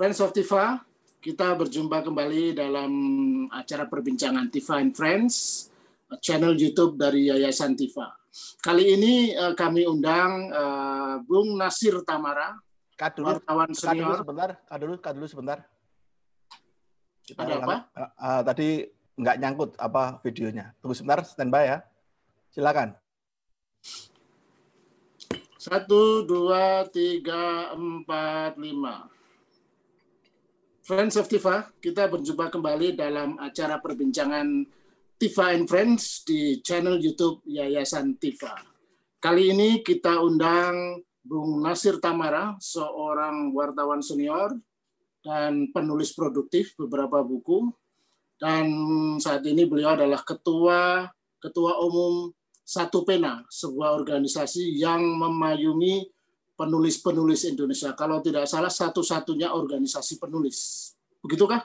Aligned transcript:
Friends 0.00 0.16
of 0.24 0.32
Tifa, 0.32 0.80
kita 1.20 1.52
berjumpa 1.60 2.00
kembali 2.00 2.56
dalam 2.56 2.92
acara 3.52 3.84
perbincangan 3.84 4.48
Tifa 4.48 4.80
and 4.80 4.96
Friends, 4.96 5.68
channel 6.24 6.56
YouTube 6.56 6.96
dari 6.96 7.28
Yayasan 7.28 7.76
Tifa. 7.76 8.08
Kali 8.64 8.96
ini 8.96 9.36
uh, 9.36 9.52
kami 9.52 9.84
undang 9.84 10.48
uh, 10.56 11.20
Bung 11.20 11.52
Nasir 11.52 12.00
Tamara, 12.00 12.56
Kat 12.96 13.12
dulu, 13.12 13.44
wartawan 13.44 13.68
dulu 13.68 13.76
senior. 13.76 14.24
sebentar, 14.24 14.48
kat 14.64 14.78
dulu, 14.80 14.94
kat 15.04 15.12
dulu 15.20 15.26
sebentar. 15.28 15.58
Kita 17.20 17.44
Ada 17.44 17.54
apa? 17.60 17.76
Uh, 17.92 18.00
uh, 18.00 18.40
tadi 18.40 18.68
nggak 19.20 19.36
nyangkut 19.36 19.70
apa 19.76 20.16
videonya. 20.24 20.72
Tunggu 20.80 20.96
sebentar, 20.96 21.28
standby 21.28 21.76
ya. 21.76 21.78
Silakan. 22.48 22.96
Satu, 25.60 26.24
dua, 26.24 26.88
tiga, 26.88 27.76
empat, 27.76 28.56
lima. 28.56 29.19
Friends 30.90 31.14
of 31.14 31.30
Tifa, 31.30 31.70
kita 31.78 32.10
berjumpa 32.10 32.50
kembali 32.50 32.98
dalam 32.98 33.38
acara 33.38 33.78
perbincangan 33.78 34.66
Tifa 35.22 35.54
and 35.54 35.70
Friends 35.70 36.26
di 36.26 36.58
channel 36.66 36.98
YouTube 36.98 37.46
Yayasan 37.46 38.18
Tifa. 38.18 38.58
Kali 39.22 39.54
ini 39.54 39.86
kita 39.86 40.18
undang 40.18 40.98
Bung 41.22 41.62
Nasir 41.62 42.02
Tamara, 42.02 42.58
seorang 42.58 43.54
wartawan 43.54 44.02
senior 44.02 44.50
dan 45.22 45.70
penulis 45.70 46.10
produktif 46.10 46.74
beberapa 46.74 47.22
buku. 47.22 47.70
Dan 48.34 48.66
saat 49.22 49.46
ini 49.46 49.70
beliau 49.70 49.94
adalah 49.94 50.26
ketua 50.26 51.06
ketua 51.38 51.78
umum 51.86 52.34
Satu 52.66 53.06
Pena, 53.06 53.46
sebuah 53.46 53.94
organisasi 53.94 54.74
yang 54.74 55.06
memayungi 55.06 56.10
penulis-penulis 56.60 57.48
Indonesia. 57.48 57.96
Kalau 57.96 58.20
tidak 58.20 58.44
salah 58.44 58.68
satu-satunya 58.68 59.56
organisasi 59.56 60.20
penulis. 60.20 60.92
Begitukah? 61.24 61.64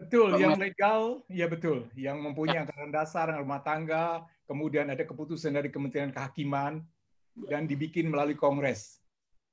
Betul, 0.00 0.32
yang 0.40 0.56
legal, 0.56 1.20
ya 1.28 1.44
betul. 1.44 1.84
Yang 1.92 2.24
mempunyai 2.24 2.64
anggaran 2.64 2.88
dasar 2.88 3.28
rumah 3.36 3.60
tangga, 3.60 4.24
kemudian 4.48 4.88
ada 4.88 5.04
keputusan 5.04 5.52
dari 5.52 5.68
Kementerian 5.68 6.08
Kehakiman, 6.08 6.80
dan 7.36 7.68
dibikin 7.68 8.08
melalui 8.08 8.32
Kongres. 8.32 9.04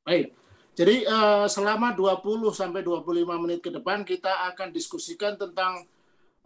Baik. 0.07 0.31
Jadi 0.71 1.03
eh, 1.03 1.47
selama 1.51 1.91
20 1.91 2.47
sampai 2.55 2.79
25 2.79 3.43
menit 3.43 3.59
ke 3.59 3.73
depan 3.75 4.07
kita 4.07 4.47
akan 4.55 4.71
diskusikan 4.71 5.35
tentang 5.35 5.83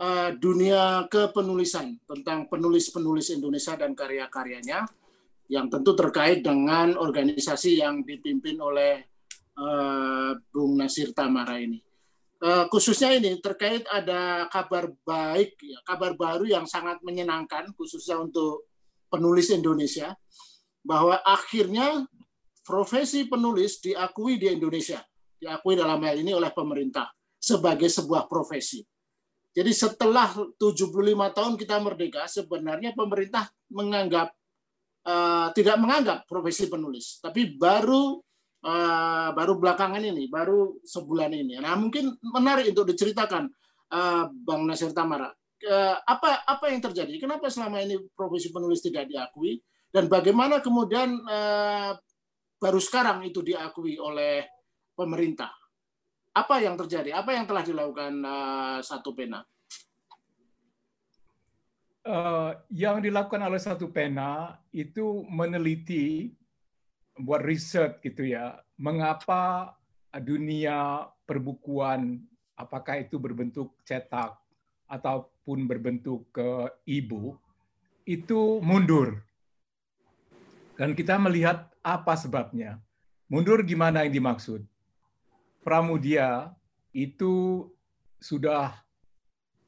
eh, 0.02 0.34
dunia 0.34 1.06
kepenulisan, 1.06 2.02
tentang 2.10 2.50
penulis-penulis 2.50 3.30
Indonesia 3.38 3.78
dan 3.78 3.94
karya-karyanya 3.94 4.90
yang 5.52 5.68
tentu 5.68 5.92
terkait 5.92 6.40
dengan 6.40 6.96
organisasi 6.96 7.84
yang 7.84 8.08
dipimpin 8.08 8.56
oleh 8.64 9.04
eh, 9.60 10.32
Bung 10.48 10.80
Nasir 10.80 11.12
Tamara 11.12 11.60
ini. 11.60 11.84
Eh, 12.42 12.66
khususnya 12.72 13.12
ini 13.20 13.38
terkait 13.44 13.84
ada 13.92 14.48
kabar 14.48 14.90
baik, 15.04 15.60
ya, 15.60 15.78
kabar 15.84 16.16
baru 16.16 16.48
yang 16.48 16.64
sangat 16.64 17.04
menyenangkan 17.04 17.70
khususnya 17.76 18.18
untuk 18.18 18.72
penulis 19.12 19.52
Indonesia 19.52 20.16
bahwa 20.82 21.20
akhirnya 21.22 22.08
profesi 22.66 23.28
penulis 23.28 23.84
diakui 23.84 24.40
di 24.40 24.50
Indonesia, 24.50 25.04
diakui 25.38 25.78
dalam 25.78 26.02
hal 26.02 26.18
ini 26.18 26.32
oleh 26.34 26.50
pemerintah 26.50 27.12
sebagai 27.38 27.92
sebuah 27.92 28.26
profesi. 28.26 28.82
Jadi 29.52 29.76
setelah 29.76 30.32
75 30.56 30.96
tahun 31.36 31.54
kita 31.60 31.76
merdeka, 31.84 32.24
sebenarnya 32.26 32.96
pemerintah 32.96 33.52
menganggap 33.68 34.32
eh, 35.06 35.48
tidak 35.54 35.78
menganggap 35.82 36.26
profesi 36.30 36.70
penulis, 36.70 37.20
tapi 37.22 37.58
baru 37.58 38.20
eh, 38.62 39.30
baru 39.34 39.54
belakangan 39.58 40.02
ini, 40.02 40.30
baru 40.30 40.82
sebulan 40.86 41.32
ini. 41.34 41.58
Nah, 41.62 41.74
mungkin 41.78 42.18
menarik 42.22 42.70
untuk 42.74 42.90
diceritakan 42.90 43.50
eh, 43.92 44.24
Bang 44.30 44.64
Nasir 44.66 44.94
Tamara. 44.94 45.30
Eh, 45.62 45.96
apa 45.98 46.42
apa 46.42 46.66
yang 46.74 46.82
terjadi? 46.82 47.22
Kenapa 47.22 47.50
selama 47.54 47.82
ini 47.86 47.98
profesi 48.18 48.50
penulis 48.50 48.82
tidak 48.82 49.06
diakui? 49.06 49.62
Dan 49.92 50.08
bagaimana 50.08 50.64
kemudian 50.64 51.22
eh, 51.22 51.92
baru 52.58 52.80
sekarang 52.82 53.26
itu 53.26 53.46
diakui 53.46 54.02
oleh 54.02 54.46
pemerintah? 54.98 55.54
Apa 56.32 56.64
yang 56.64 56.80
terjadi? 56.80 57.12
Apa 57.14 57.36
yang 57.36 57.46
telah 57.46 57.62
dilakukan 57.62 58.14
eh, 58.26 58.80
satu 58.82 59.14
pena? 59.14 59.42
Eh, 62.02 62.52
yang 62.74 62.98
dilakukan 62.98 63.46
oleh 63.46 63.62
satu 63.62 63.94
pena 63.94 64.58
itu 64.74 65.22
meneliti, 65.30 66.34
buat 67.14 67.46
riset 67.46 68.02
gitu 68.02 68.26
ya, 68.26 68.58
mengapa 68.74 69.78
dunia 70.18 71.06
perbukuan, 71.30 72.18
apakah 72.58 73.06
itu 73.06 73.22
berbentuk 73.22 73.78
cetak 73.86 74.34
ataupun 74.90 75.70
berbentuk 75.70 76.26
ke 76.34 76.74
ibu, 76.90 77.38
itu 78.10 78.58
mundur. 78.66 79.22
Dan 80.82 80.98
kita 80.98 81.22
melihat 81.22 81.70
apa 81.86 82.18
sebabnya. 82.18 82.82
Mundur 83.30 83.62
gimana 83.62 84.10
yang 84.10 84.18
dimaksud? 84.18 84.66
Pramudia 85.62 86.50
itu 86.98 87.70
sudah 88.18 88.74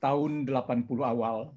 tahun 0.01 0.49
80 0.49 0.89
awal. 1.05 1.53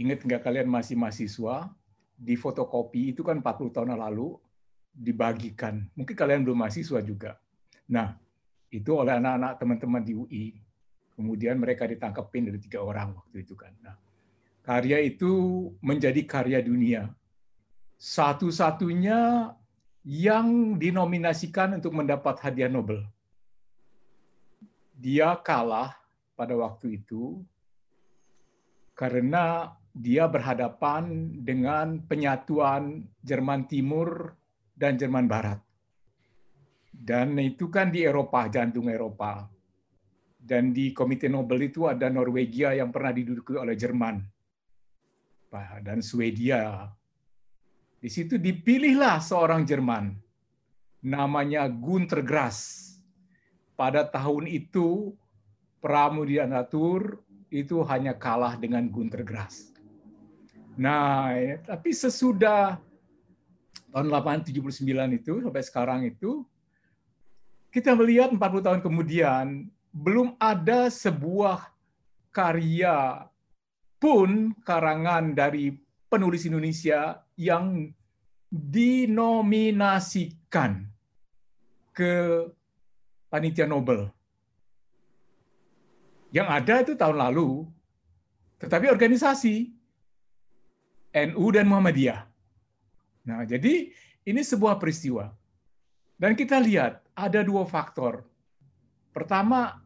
Ingat 0.00 0.24
nggak 0.24 0.40
kalian 0.40 0.68
masih 0.72 0.96
mahasiswa? 0.96 1.68
Di 2.16 2.32
fotokopi 2.36 3.12
itu 3.12 3.20
kan 3.20 3.44
40 3.44 3.68
tahun 3.68 3.92
lalu 4.00 4.40
dibagikan. 4.96 5.84
Mungkin 5.92 6.16
kalian 6.16 6.40
belum 6.40 6.64
mahasiswa 6.64 7.04
juga. 7.04 7.36
Nah, 7.92 8.16
itu 8.72 8.90
oleh 8.96 9.20
anak-anak 9.20 9.60
teman-teman 9.60 10.02
di 10.04 10.16
UI. 10.16 10.46
Kemudian 11.12 11.60
mereka 11.60 11.84
ditangkepin 11.84 12.48
dari 12.48 12.58
tiga 12.60 12.80
orang 12.80 13.12
waktu 13.12 13.44
itu 13.44 13.52
kan. 13.52 13.76
Nah, 13.84 13.96
karya 14.64 15.04
itu 15.04 15.68
menjadi 15.84 16.24
karya 16.24 16.64
dunia. 16.64 17.12
Satu-satunya 18.00 19.52
yang 20.00 20.80
dinominasikan 20.80 21.76
untuk 21.76 21.92
mendapat 21.92 22.40
hadiah 22.40 22.72
Nobel. 22.72 23.04
Dia 24.96 25.36
kalah 25.44 25.92
pada 26.32 26.56
waktu 26.56 27.04
itu 27.04 27.44
karena 28.96 29.76
dia 29.90 30.30
berhadapan 30.30 31.34
dengan 31.42 31.98
penyatuan 32.06 33.02
Jerman 33.26 33.66
Timur 33.66 34.34
dan 34.78 34.94
Jerman 34.94 35.26
Barat. 35.26 35.58
Dan 36.90 37.34
itu 37.40 37.72
kan 37.72 37.90
di 37.90 38.06
Eropa, 38.06 38.46
jantung 38.46 38.86
Eropa. 38.86 39.48
Dan 40.40 40.72
di 40.72 40.92
Komite 40.96 41.28
Nobel 41.28 41.68
itu 41.68 41.84
ada 41.88 42.08
Norwegia 42.08 42.72
yang 42.76 42.92
pernah 42.94 43.12
diduduki 43.12 43.56
oleh 43.58 43.76
Jerman. 43.76 44.20
Dan 45.82 45.98
Swedia. 46.00 46.86
Di 48.00 48.08
situ 48.08 48.38
dipilihlah 48.38 49.18
seorang 49.20 49.66
Jerman. 49.66 50.14
Namanya 51.04 51.66
Gunther 51.68 52.22
Grass. 52.22 52.88
Pada 53.74 54.04
tahun 54.04 54.44
itu, 54.46 55.16
Pramudia 55.80 56.44
Natur 56.44 57.24
itu 57.48 57.80
hanya 57.88 58.14
kalah 58.14 58.60
dengan 58.60 58.86
Gunther 58.92 59.24
Grass. 59.24 59.72
Nah, 60.80 61.36
ya, 61.36 61.60
tapi 61.60 61.92
sesudah 61.92 62.80
tahun 63.92 64.08
879 64.08 65.20
itu 65.20 65.44
sampai 65.44 65.60
sekarang 65.60 66.08
itu 66.08 66.40
kita 67.68 67.92
melihat 67.92 68.32
40 68.32 68.64
tahun 68.64 68.80
kemudian 68.80 69.68
belum 69.92 70.40
ada 70.40 70.88
sebuah 70.88 71.68
karya 72.32 73.28
pun 74.00 74.56
karangan 74.64 75.36
dari 75.36 75.76
penulis 76.08 76.48
Indonesia 76.48 77.20
yang 77.36 77.92
dinominasikan 78.48 80.88
ke 81.92 82.48
panitia 83.28 83.68
Nobel. 83.68 84.08
Yang 86.32 86.48
ada 86.48 86.80
itu 86.80 86.96
tahun 86.96 87.20
lalu, 87.20 87.68
tetapi 88.62 88.86
organisasi 88.88 89.79
NU 91.10 91.46
dan 91.50 91.66
Muhammadiyah. 91.66 92.26
Nah, 93.26 93.42
jadi 93.42 93.90
ini 94.26 94.40
sebuah 94.42 94.78
peristiwa. 94.78 95.30
Dan 96.20 96.36
kita 96.36 96.60
lihat 96.60 97.00
ada 97.16 97.40
dua 97.40 97.64
faktor. 97.64 98.22
Pertama, 99.10 99.80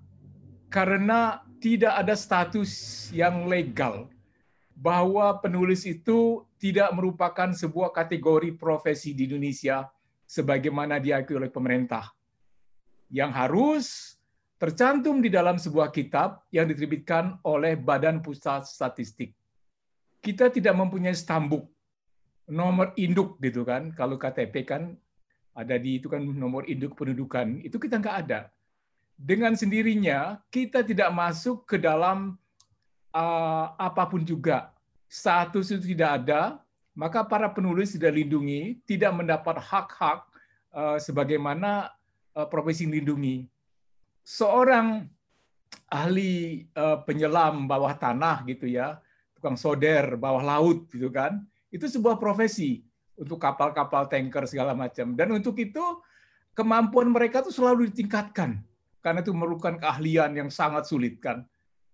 karena 0.69 1.41
tidak 1.63 1.95
ada 1.97 2.15
status 2.19 2.73
yang 3.15 3.47
legal 3.47 4.11
bahwa 4.75 5.39
penulis 5.39 5.87
itu 5.87 6.43
tidak 6.59 6.91
merupakan 6.93 7.55
sebuah 7.55 7.95
kategori 7.95 8.59
profesi 8.59 9.15
di 9.15 9.31
Indonesia 9.31 9.87
sebagaimana 10.27 10.99
diakui 10.99 11.39
oleh 11.39 11.49
pemerintah. 11.49 12.11
Yang 13.09 13.31
harus 13.33 13.85
tercantum 14.59 15.23
di 15.23 15.31
dalam 15.31 15.57
sebuah 15.57 15.95
kitab 15.95 16.43
yang 16.51 16.67
diterbitkan 16.67 17.39
oleh 17.47 17.79
Badan 17.79 18.19
Pusat 18.19 18.67
Statistik. 18.67 19.31
Kita 20.25 20.49
tidak 20.49 20.73
mempunyai 20.73 21.13
stambuk 21.13 21.69
nomor 22.49 22.97
induk 22.97 23.37
gitu 23.45 23.61
kan. 23.69 23.93
Kalau 23.93 24.17
KTP 24.17 24.65
kan 24.65 24.97
ada 25.53 25.77
di 25.77 26.01
itu 26.01 26.09
kan 26.09 26.25
nomor 26.25 26.65
induk 26.65 26.97
pendudukan. 26.97 27.61
Itu 27.61 27.77
kita 27.77 28.01
nggak 28.01 28.19
ada. 28.25 28.49
dengan 29.15 29.55
sendirinya 29.55 30.43
kita 30.51 30.83
tidak 30.83 31.11
masuk 31.15 31.63
ke 31.71 31.79
dalam 31.79 32.35
uh, 33.15 33.67
apa 33.79 34.11
pun 34.11 34.27
juga. 34.27 34.75
Status 35.07 35.71
itu 35.71 35.95
tidak 35.95 36.25
ada, 36.25 36.59
maka 36.99 37.23
para 37.23 37.47
penulis 37.47 37.95
tidak 37.95 38.19
lindungi, 38.19 38.83
tidak 38.83 39.15
mendapat 39.15 39.63
hak-hak 39.63 40.27
uh, 40.75 40.99
sebagaimana 40.99 41.95
uh, 42.35 42.49
profesi 42.51 42.91
lindungi. 42.91 43.47
Seorang 44.27 45.07
ahli 45.87 46.67
uh, 46.75 46.99
penyelam 47.07 47.71
bawah 47.71 47.95
tanah 47.95 48.43
gitu 48.51 48.67
ya, 48.67 48.99
tukang 49.45 49.61
soder 49.61 50.17
bawah 50.17 50.41
laut 50.41 50.89
gitu 50.89 51.13
kan, 51.13 51.45
itu 51.69 51.85
sebuah 51.85 52.17
profesi 52.17 52.81
untuk 53.13 53.37
kapal-kapal 53.37 54.09
tanker 54.09 54.49
segala 54.49 54.73
macam. 54.73 55.13
Dan 55.13 55.37
untuk 55.37 55.61
itu 55.61 55.85
kemampuan 56.57 57.13
mereka 57.13 57.45
itu 57.45 57.53
selalu 57.53 57.93
ditingkatkan 57.93 58.65
karena 59.05 59.21
itu 59.21 59.37
memerlukan 59.37 59.77
keahlian 59.77 60.33
yang 60.33 60.49
sangat 60.49 60.89
sulit 60.89 61.21
kan. 61.21 61.45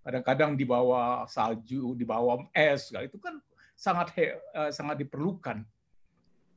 Kadang-kadang 0.07 0.55
di 0.55 0.63
bawah 0.63 1.27
salju, 1.27 1.99
di 1.99 2.07
bawah 2.07 2.47
es, 2.55 2.95
itu 2.95 3.19
kan 3.19 3.43
sangat 3.75 4.15
uh, 4.55 4.71
sangat 4.71 5.03
diperlukan. 5.03 5.67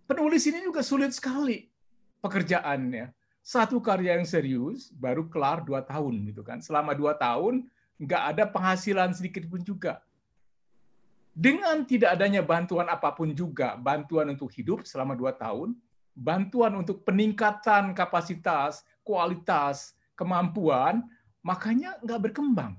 Penulis 0.05 0.45
ini 0.45 0.61
juga 0.61 0.85
sulit 0.85 1.09
sekali 1.09 1.73
pekerjaannya. 2.21 3.09
Satu 3.41 3.81
karya 3.81 4.21
yang 4.21 4.29
serius 4.29 4.93
baru 4.93 5.25
kelar 5.25 5.65
dua 5.65 5.81
tahun 5.81 6.21
gitu 6.29 6.45
kan. 6.45 6.61
Selama 6.61 6.93
dua 6.93 7.17
tahun 7.17 7.65
nggak 7.97 8.23
ada 8.37 8.43
penghasilan 8.45 9.09
sedikit 9.17 9.49
pun 9.49 9.65
juga. 9.65 10.05
Dengan 11.33 11.81
tidak 11.89 12.13
adanya 12.13 12.45
bantuan 12.45 12.85
apa 12.85 13.09
pun 13.09 13.33
juga, 13.33 13.73
bantuan 13.73 14.29
untuk 14.37 14.53
hidup 14.53 14.85
selama 14.85 15.17
dua 15.17 15.33
tahun, 15.33 15.73
bantuan 16.13 16.77
untuk 16.77 17.01
peningkatan 17.01 17.97
kapasitas, 17.97 18.85
kualitas, 19.01 19.97
kemampuan, 20.13 21.01
makanya 21.41 21.97
nggak 22.05 22.29
berkembang. 22.29 22.77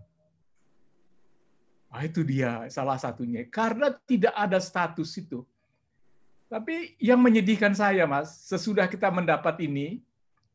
Nah, 1.90 2.02
itu 2.02 2.26
dia 2.26 2.66
salah 2.70 2.98
satunya. 2.98 3.46
Karena 3.46 3.90
tidak 4.06 4.34
ada 4.34 4.58
status 4.58 5.14
itu. 5.18 5.46
Tapi 6.50 6.94
yang 7.02 7.18
menyedihkan 7.18 7.74
saya, 7.74 8.06
Mas, 8.06 8.34
sesudah 8.46 8.86
kita 8.86 9.10
mendapat 9.10 9.58
ini, 9.62 10.02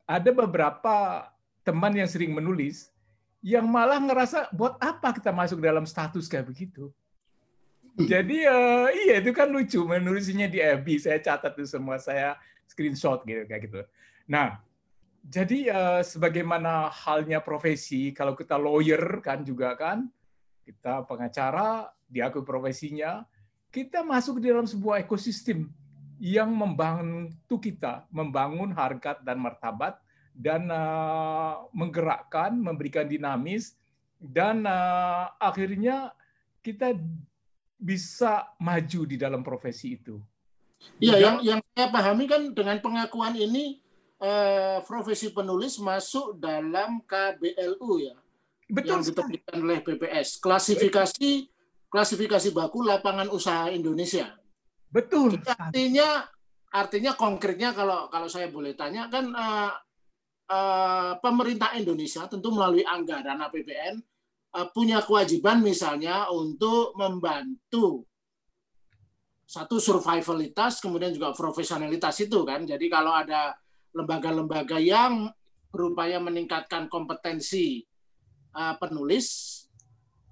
ada 0.07 0.31
beberapa 0.31 1.27
teman 1.67 1.95
yang 1.95 2.07
sering 2.07 2.31
menulis 2.31 2.91
yang 3.39 3.67
malah 3.67 3.99
ngerasa 4.03 4.51
buat 4.51 4.75
apa 4.83 5.15
kita 5.15 5.31
masuk 5.31 5.63
dalam 5.63 5.87
status 5.87 6.27
kayak 6.27 6.51
begitu. 6.51 6.91
Jadi 7.99 8.47
uh, 8.47 8.87
iya 8.91 9.19
itu 9.19 9.35
kan 9.35 9.51
lucu 9.51 9.83
menulisnya 9.83 10.47
di 10.47 10.63
FB 10.63 10.87
saya 11.03 11.19
catat 11.19 11.51
itu 11.59 11.67
semua 11.67 11.99
saya 11.99 12.39
screenshot 12.63 13.27
gitu 13.27 13.43
kayak 13.43 13.67
gitu. 13.67 13.81
Nah 14.31 14.63
jadi 15.25 15.67
uh, 15.67 16.01
sebagaimana 16.01 16.87
halnya 16.89 17.43
profesi, 17.43 18.15
kalau 18.15 18.39
kita 18.39 18.55
lawyer 18.55 19.19
kan 19.19 19.43
juga 19.43 19.75
kan, 19.75 20.07
kita 20.63 21.03
pengacara, 21.03 21.91
diakui 22.07 22.47
profesinya, 22.47 23.27
kita 23.69 24.01
masuk 24.01 24.39
di 24.39 24.49
dalam 24.49 24.65
sebuah 24.65 25.03
ekosistem 25.03 25.67
yang 26.19 26.51
membantu 26.51 27.59
kita 27.59 28.07
membangun 28.11 28.71
harkat 28.75 29.19
dan 29.23 29.39
martabat 29.39 29.99
dan 30.35 30.71
uh, 30.71 31.67
menggerakkan, 31.75 32.55
memberikan 32.55 33.07
dinamis 33.07 33.75
dan 34.19 34.67
uh, 34.67 35.31
akhirnya 35.39 36.11
kita 36.59 36.95
bisa 37.79 38.51
maju 38.59 39.01
di 39.07 39.15
dalam 39.15 39.39
profesi 39.39 39.95
itu. 39.95 40.19
Iya, 40.99 41.15
yang 41.19 41.37
yang 41.43 41.59
saya 41.75 41.87
pahami 41.87 42.27
kan 42.27 42.51
dengan 42.51 42.79
pengakuan 42.83 43.35
ini 43.35 43.79
eh, 44.19 44.79
profesi 44.83 45.31
penulis 45.31 45.79
masuk 45.79 46.35
dalam 46.39 46.99
KBLU 47.07 47.91
ya. 48.03 48.15
Betul 48.69 48.99
yang 48.99 49.01
diterbitkan 49.01 49.57
oleh 49.63 49.79
BPS. 49.81 50.37
Klasifikasi 50.43 51.47
klasifikasi 51.89 52.53
baku 52.53 52.85
lapangan 52.85 53.31
usaha 53.31 53.71
Indonesia. 53.71 54.29
Betul. 54.91 55.39
Jadi 55.39 55.49
artinya 55.57 56.09
artinya 56.69 57.11
konkretnya 57.17 57.73
kalau 57.73 58.11
kalau 58.13 58.29
saya 58.29 58.51
boleh 58.51 58.75
tanya 58.75 59.07
kan 59.07 59.25
eh, 59.31 59.71
eh, 60.51 61.11
pemerintah 61.19 61.75
Indonesia 61.79 62.27
tentu 62.27 62.51
melalui 62.51 62.83
anggaran 62.83 63.39
APBN 63.39 64.03
punya 64.73 65.05
kewajiban 65.05 65.61
misalnya 65.61 66.25
untuk 66.33 66.97
membantu 66.97 68.09
satu 69.49 69.81
survivalitas 69.81 70.77
kemudian 70.77 71.09
juga 71.09 71.33
profesionalitas 71.33 72.21
itu 72.21 72.45
kan. 72.45 72.65
Jadi 72.65 72.85
kalau 72.85 73.13
ada 73.13 73.57
lembaga-lembaga 73.97 74.77
yang 74.77 75.25
berupaya 75.73 76.21
meningkatkan 76.21 76.85
kompetensi 76.85 77.81
uh, 78.53 78.77
penulis 78.77 79.25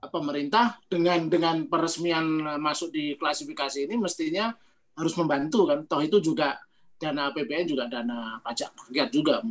uh, 0.01 0.09
pemerintah 0.09 0.77
dengan 0.85 1.29
dengan 1.29 1.65
peresmian 1.65 2.57
masuk 2.61 2.93
di 2.93 3.17
klasifikasi 3.17 3.89
ini 3.89 3.97
mestinya 3.97 4.53
harus 4.97 5.13
membantu 5.17 5.69
kan 5.69 5.85
toh 5.85 6.01
itu 6.01 6.17
juga 6.21 6.57
dana 6.97 7.29
APBN 7.29 7.69
juga 7.69 7.85
dana 7.85 8.41
pajak 8.41 8.73
rakyat 8.89 9.09
juga 9.13 9.45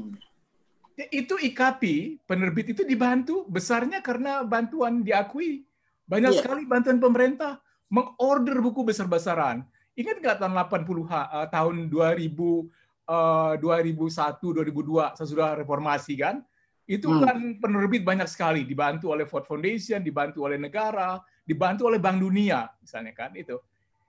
itu 0.97 1.37
IKP 1.37 1.83
penerbit 2.25 2.73
itu 2.73 2.81
dibantu 2.81 3.45
besarnya 3.53 4.01
karena 4.01 4.41
bantuan 4.41 5.05
diakui. 5.05 5.69
Banyak 6.09 6.33
yeah. 6.33 6.41
sekali 6.41 6.65
bantuan 6.65 6.97
pemerintah 6.97 7.61
mengorder 7.93 8.57
buku 8.65 8.81
besar-besaran. 8.81 9.61
Ingat 9.93 10.17
nggak 10.25 10.37
tahun 10.41 10.57
80 10.57 11.05
uh, 11.05 11.47
tahun 11.53 11.75
2000 11.93 12.89
2001 13.07 13.63
2002 13.63 15.21
sesudah 15.21 15.55
reformasi 15.61 16.17
kan? 16.17 16.41
Itu 16.89 17.13
hmm. 17.13 17.23
kan 17.23 17.39
penerbit 17.61 18.03
banyak 18.03 18.27
sekali. 18.27 18.65
Dibantu 18.65 19.13
oleh 19.13 19.29
Ford 19.29 19.45
Foundation 19.45 20.01
dibantu 20.01 20.49
oleh 20.49 20.57
negara 20.57 21.21
dibantu 21.47 21.87
oleh 21.87 22.01
Bank 22.01 22.19
Dunia 22.19 22.67
misalnya 22.81 23.13
kan 23.13 23.37
itu. 23.37 23.61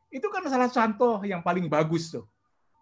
Itu 0.08 0.32
kan 0.32 0.48
salah 0.48 0.72
contoh 0.72 1.20
yang 1.28 1.44
paling 1.44 1.68
bagus 1.68 2.16
tuh. 2.16 2.24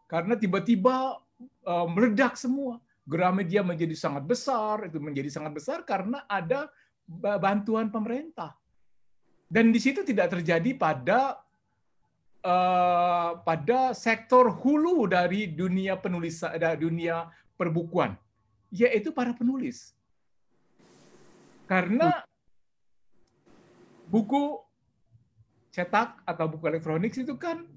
Karena 0.06 0.38
tiba-tiba 0.38 1.18
uh, 1.66 1.88
meledak 1.90 2.38
semua 2.38 2.78
Gramedia 3.06 3.62
menjadi 3.62 3.94
sangat 3.94 4.26
besar 4.26 4.90
itu 4.90 4.98
menjadi 4.98 5.30
sangat 5.30 5.54
besar 5.54 5.86
karena 5.86 6.26
ada 6.26 6.74
bantuan 7.38 7.94
pemerintah. 7.94 8.58
Dan 9.46 9.70
di 9.70 9.78
situ 9.78 10.02
tidak 10.02 10.34
terjadi 10.34 10.74
pada 10.74 11.38
uh, 12.42 13.38
pada 13.46 13.94
sektor 13.94 14.50
hulu 14.50 15.06
dari 15.06 15.46
dunia 15.54 16.02
penulisan 16.02 16.58
dari 16.58 16.82
dunia 16.82 17.30
perbukuan 17.54 18.18
yaitu 18.74 19.14
para 19.14 19.38
penulis. 19.38 19.94
Karena 21.70 22.26
buku 24.10 24.66
cetak 25.70 26.26
atau 26.26 26.46
buku 26.48 26.66
elektronik 26.72 27.12
itu 27.14 27.36
kan 27.36 27.70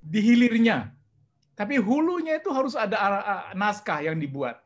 di 0.00 0.20
hilirnya 0.22 0.95
tapi 1.56 1.80
hulunya 1.80 2.36
itu 2.36 2.52
harus 2.52 2.76
ada 2.76 2.96
naskah 3.56 4.04
yang 4.04 4.20
dibuat 4.20 4.60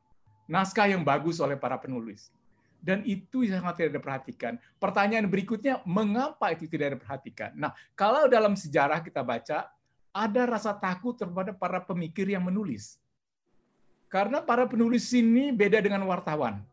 naskah 0.50 0.90
yang 0.90 1.06
bagus 1.06 1.38
oleh 1.38 1.54
para 1.54 1.78
penulis 1.78 2.34
dan 2.80 3.04
itu 3.04 3.44
sangat 3.44 3.76
tidak 3.76 4.00
diperhatikan. 4.00 4.56
Pertanyaan 4.80 5.28
berikutnya, 5.28 5.84
mengapa 5.84 6.48
itu 6.56 6.64
tidak 6.64 6.96
diperhatikan? 6.96 7.52
Nah, 7.52 7.76
kalau 7.92 8.24
dalam 8.24 8.56
sejarah 8.56 9.04
kita 9.04 9.20
baca, 9.20 9.68
ada 10.10 10.42
rasa 10.48 10.74
takut 10.74 11.14
terhadap 11.14 11.60
para 11.60 11.78
pemikir 11.78 12.26
yang 12.26 12.42
menulis. 12.42 12.98
Karena 14.10 14.42
para 14.42 14.66
penulis 14.66 15.06
ini 15.14 15.54
beda 15.54 15.78
dengan 15.78 16.02
wartawan. 16.02 16.66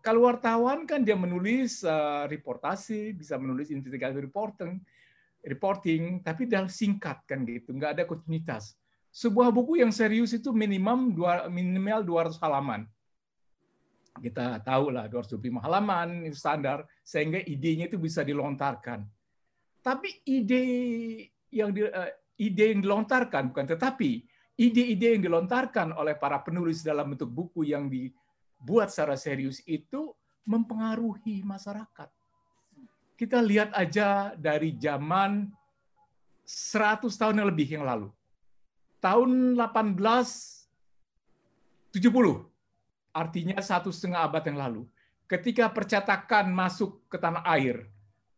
Kalau 0.00 0.24
wartawan 0.24 0.88
kan 0.88 1.04
dia 1.04 1.12
menulis 1.12 1.84
uh, 1.84 2.24
reportasi, 2.24 3.12
bisa 3.12 3.36
menulis 3.36 3.68
investigasi 3.68 4.16
reporting, 4.16 4.80
reporting, 5.44 6.24
tapi 6.24 6.48
dalam 6.48 6.72
singkat 6.72 7.20
kan 7.28 7.44
gitu, 7.44 7.76
nggak 7.76 8.00
ada 8.00 8.02
kontinuitas. 8.08 8.80
Sebuah 9.10 9.50
buku 9.50 9.82
yang 9.82 9.90
serius 9.90 10.30
itu 10.30 10.54
minimum 10.54 11.10
dua, 11.10 11.50
minimal 11.50 12.06
200 12.06 12.38
halaman 12.38 12.86
kita 14.20 14.60
tahu 14.66 14.90
lah 14.90 15.06
225 15.08 15.64
halaman 15.64 16.28
itu 16.28 16.36
standar 16.36 16.82
sehingga 17.00 17.40
idenya 17.46 17.86
itu 17.86 17.96
bisa 17.96 18.26
dilontarkan. 18.26 19.06
Tapi 19.80 20.20
ide 20.28 20.62
yang 21.54 21.70
di, 21.72 21.86
uh, 21.86 22.10
ide 22.36 22.76
yang 22.76 22.84
dilontarkan 22.84 23.54
bukan 23.54 23.66
tetapi 23.70 24.26
ide-ide 24.60 25.16
yang 25.16 25.24
dilontarkan 25.24 25.96
oleh 25.96 26.12
para 26.20 26.36
penulis 26.44 26.84
dalam 26.84 27.16
bentuk 27.16 27.32
buku 27.32 27.64
yang 27.64 27.88
dibuat 27.88 28.92
secara 28.92 29.16
serius 29.16 29.64
itu 29.64 30.12
mempengaruhi 30.44 31.40
masyarakat. 31.40 32.12
Kita 33.16 33.40
lihat 33.40 33.72
aja 33.72 34.36
dari 34.36 34.76
zaman 34.76 35.48
100 36.44 37.08
tahun 37.08 37.40
yang 37.40 37.48
lebih 37.48 37.68
yang 37.80 37.84
lalu. 37.88 38.12
Tahun 39.00 39.56
1870 39.56 41.96
artinya 43.10 43.58
satu 43.58 43.90
setengah 43.90 44.28
abad 44.28 44.44
yang 44.46 44.58
lalu. 44.60 44.82
Ketika 45.24 45.70
percetakan 45.70 46.50
masuk 46.50 47.06
ke 47.06 47.16
tanah 47.16 47.46
air, 47.46 47.86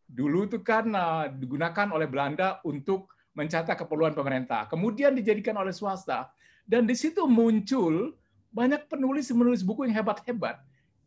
dulu 0.06 0.44
itu 0.44 0.60
kan 0.60 0.84
uh, 0.92 1.24
digunakan 1.32 1.88
oleh 1.88 2.04
Belanda 2.04 2.60
untuk 2.68 3.16
mencatat 3.32 3.80
keperluan 3.80 4.12
pemerintah. 4.12 4.68
Kemudian 4.68 5.16
dijadikan 5.16 5.56
oleh 5.56 5.72
swasta. 5.72 6.28
Dan 6.68 6.86
di 6.86 6.94
situ 6.94 7.26
muncul 7.26 8.14
banyak 8.52 8.86
penulis-penulis 8.86 9.66
buku 9.66 9.88
yang 9.88 10.04
hebat-hebat 10.04 10.60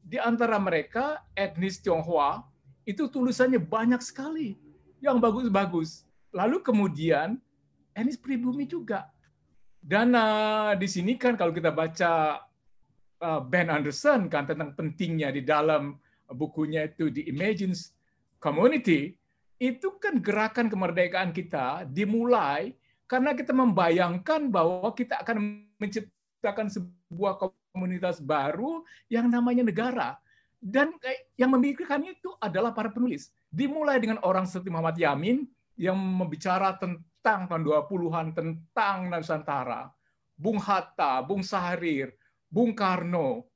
Di 0.05 0.19
antara 0.19 0.59
mereka 0.59 1.23
etnis 1.37 1.79
Tionghoa 1.79 2.43
itu 2.85 3.09
tulisannya 3.09 3.57
banyak 3.57 4.01
sekali 4.01 4.57
yang 5.01 5.17
bagus-bagus. 5.17 6.05
Lalu 6.29 6.61
kemudian 6.61 7.41
etnis 7.97 8.19
pribumi 8.19 8.69
juga. 8.69 9.09
Dan 9.85 10.17
uh, 10.17 10.73
di 10.73 10.89
sini 10.89 11.13
kan 11.13 11.37
kalau 11.37 11.53
kita 11.53 11.69
baca 11.69 12.41
uh, 13.21 13.41
Ben 13.45 13.69
Anderson 13.69 14.25
kan 14.33 14.49
tentang 14.49 14.73
pentingnya 14.73 15.29
di 15.29 15.45
dalam 15.45 16.01
bukunya 16.25 16.89
itu 16.89 17.13
di 17.13 17.29
Imagines 17.29 17.93
Community, 18.41 19.13
itu 19.61 19.93
kan 20.01 20.17
gerakan 20.17 20.73
kemerdekaan 20.73 21.29
kita 21.29 21.85
dimulai 21.85 22.73
karena 23.05 23.37
kita 23.37 23.53
membayangkan 23.53 24.49
bahwa 24.49 24.89
kita 24.97 25.21
akan 25.21 25.69
menciptakan 25.77 26.65
sebuah 26.65 27.37
komunitas 27.69 28.17
baru 28.17 28.81
yang 29.05 29.29
namanya 29.29 29.61
negara. 29.61 30.17
Dan 30.57 30.97
yang 31.37 31.53
memikirkannya 31.53 32.17
itu 32.17 32.33
adalah 32.41 32.73
para 32.73 32.89
penulis. 32.89 33.29
Dimulai 33.53 34.01
dengan 34.01 34.17
orang 34.25 34.49
seperti 34.49 34.73
Muhammad 34.73 34.97
Yamin 34.97 35.45
yang 35.77 35.93
membicara 35.93 36.73
tentang 36.73 37.05
tahun 37.25 37.65
20-an 37.65 38.37
tentang 38.37 39.09
Nusantara. 39.09 39.89
Bung 40.37 40.61
Hatta, 40.61 41.25
Bung 41.25 41.41
Sahrir, 41.41 42.13
Bung 42.45 42.77
Karno. 42.77 43.49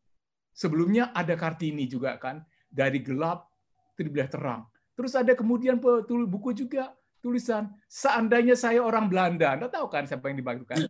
Sebelumnya 0.49 1.13
ada 1.13 1.37
Kartini 1.37 1.85
juga 1.85 2.17
kan. 2.17 2.41
Dari 2.65 3.01
gelap 3.01 3.49
terbilah 3.97 4.29
terang 4.29 4.61
Terus 4.99 5.15
ada 5.15 5.31
kemudian 5.31 5.79
buku 5.79 6.51
juga 6.51 6.91
tulisan 7.23 7.71
seandainya 7.87 8.51
saya 8.59 8.83
orang 8.83 9.07
Belanda, 9.07 9.55
Anda 9.55 9.71
tahu 9.71 9.87
kan 9.87 10.03
siapa 10.03 10.27
yang 10.27 10.43
dibagikan? 10.43 10.83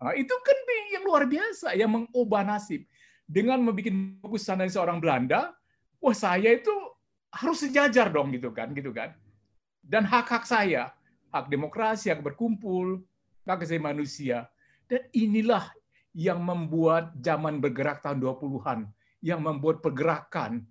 Nah, 0.00 0.16
itu 0.16 0.32
kan 0.32 0.56
yang 0.96 1.04
luar 1.04 1.28
biasa, 1.28 1.76
yang 1.76 1.92
mengubah 1.92 2.48
nasib. 2.48 2.88
Dengan 3.28 3.60
membuat 3.60 3.92
buku 4.24 4.40
seandainya 4.40 4.72
seorang 4.72 5.04
Belanda, 5.04 5.52
wah 6.00 6.16
saya 6.16 6.48
itu 6.48 6.72
harus 7.28 7.60
sejajar 7.60 8.08
dong 8.08 8.32
gitu 8.32 8.56
kan, 8.56 8.72
gitu 8.72 8.88
kan. 8.88 9.12
Dan 9.84 10.08
hak-hak 10.08 10.48
saya, 10.48 10.88
hak 11.32 11.48
demokrasi, 11.48 12.12
hak 12.12 12.20
berkumpul, 12.20 13.00
hak 13.48 13.64
asasi 13.64 13.80
manusia. 13.80 14.46
Dan 14.86 15.08
inilah 15.16 15.72
yang 16.12 16.44
membuat 16.44 17.16
zaman 17.16 17.58
bergerak 17.58 18.04
tahun 18.04 18.20
20-an, 18.20 18.84
yang 19.24 19.40
membuat 19.40 19.80
pergerakan 19.80 20.68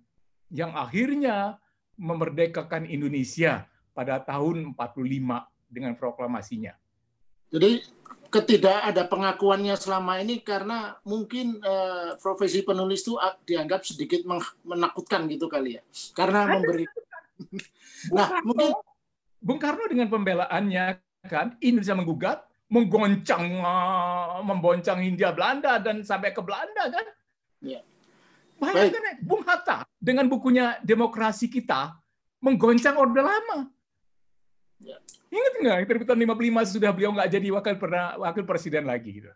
yang 0.52 0.76
akhirnya 0.76 1.56
memerdekakan 1.96 2.84
Indonesia 2.84 3.64
pada 3.96 4.20
tahun 4.20 4.76
45 4.76 5.00
dengan 5.72 5.92
proklamasinya. 5.96 6.76
Jadi 7.52 7.84
ketidak 8.32 8.80
ada 8.92 9.04
pengakuannya 9.08 9.76
selama 9.76 10.20
ini 10.20 10.40
karena 10.40 10.96
mungkin 11.04 11.60
uh, 11.60 12.16
profesi 12.20 12.64
penulis 12.64 13.04
itu 13.04 13.16
dianggap 13.44 13.84
sedikit 13.84 14.24
menakutkan 14.64 15.28
gitu 15.28 15.48
kali 15.48 15.80
ya. 15.80 15.82
Karena 16.16 16.48
memberi 16.48 16.84
Nah, 18.14 18.38
mungkin 18.46 18.70
Bung 19.42 19.58
Karno 19.58 19.90
dengan 19.90 20.06
pembelaannya 20.06 21.02
kan 21.26 21.58
Indonesia 21.58 21.98
menggugat, 21.98 22.38
menggoncang 22.70 23.44
uh, 23.58 24.38
memboncang 24.46 25.02
Hindia 25.02 25.34
Belanda 25.34 25.82
dan 25.82 26.06
sampai 26.06 26.30
ke 26.30 26.38
Belanda 26.38 26.86
kan. 26.88 27.06
Ya. 27.58 27.82
Banyak 28.62 28.94
kan 28.94 29.02
Bung 29.26 29.42
Hatta 29.42 29.82
dengan 29.98 30.30
bukunya 30.30 30.78
Demokrasi 30.86 31.50
Kita 31.50 31.98
menggoncang 32.38 32.94
Orde 32.94 33.22
Lama. 33.22 33.66
Ya. 34.78 34.98
Ingat 35.30 35.52
nggak 35.58 36.06
tahun 36.06 36.20
55 36.38 36.74
sudah 36.78 36.90
beliau 36.94 37.10
nggak 37.14 37.30
jadi 37.30 37.48
wakil 37.50 37.74
wakil 38.22 38.44
presiden 38.46 38.86
lagi 38.86 39.22
gitu. 39.22 39.30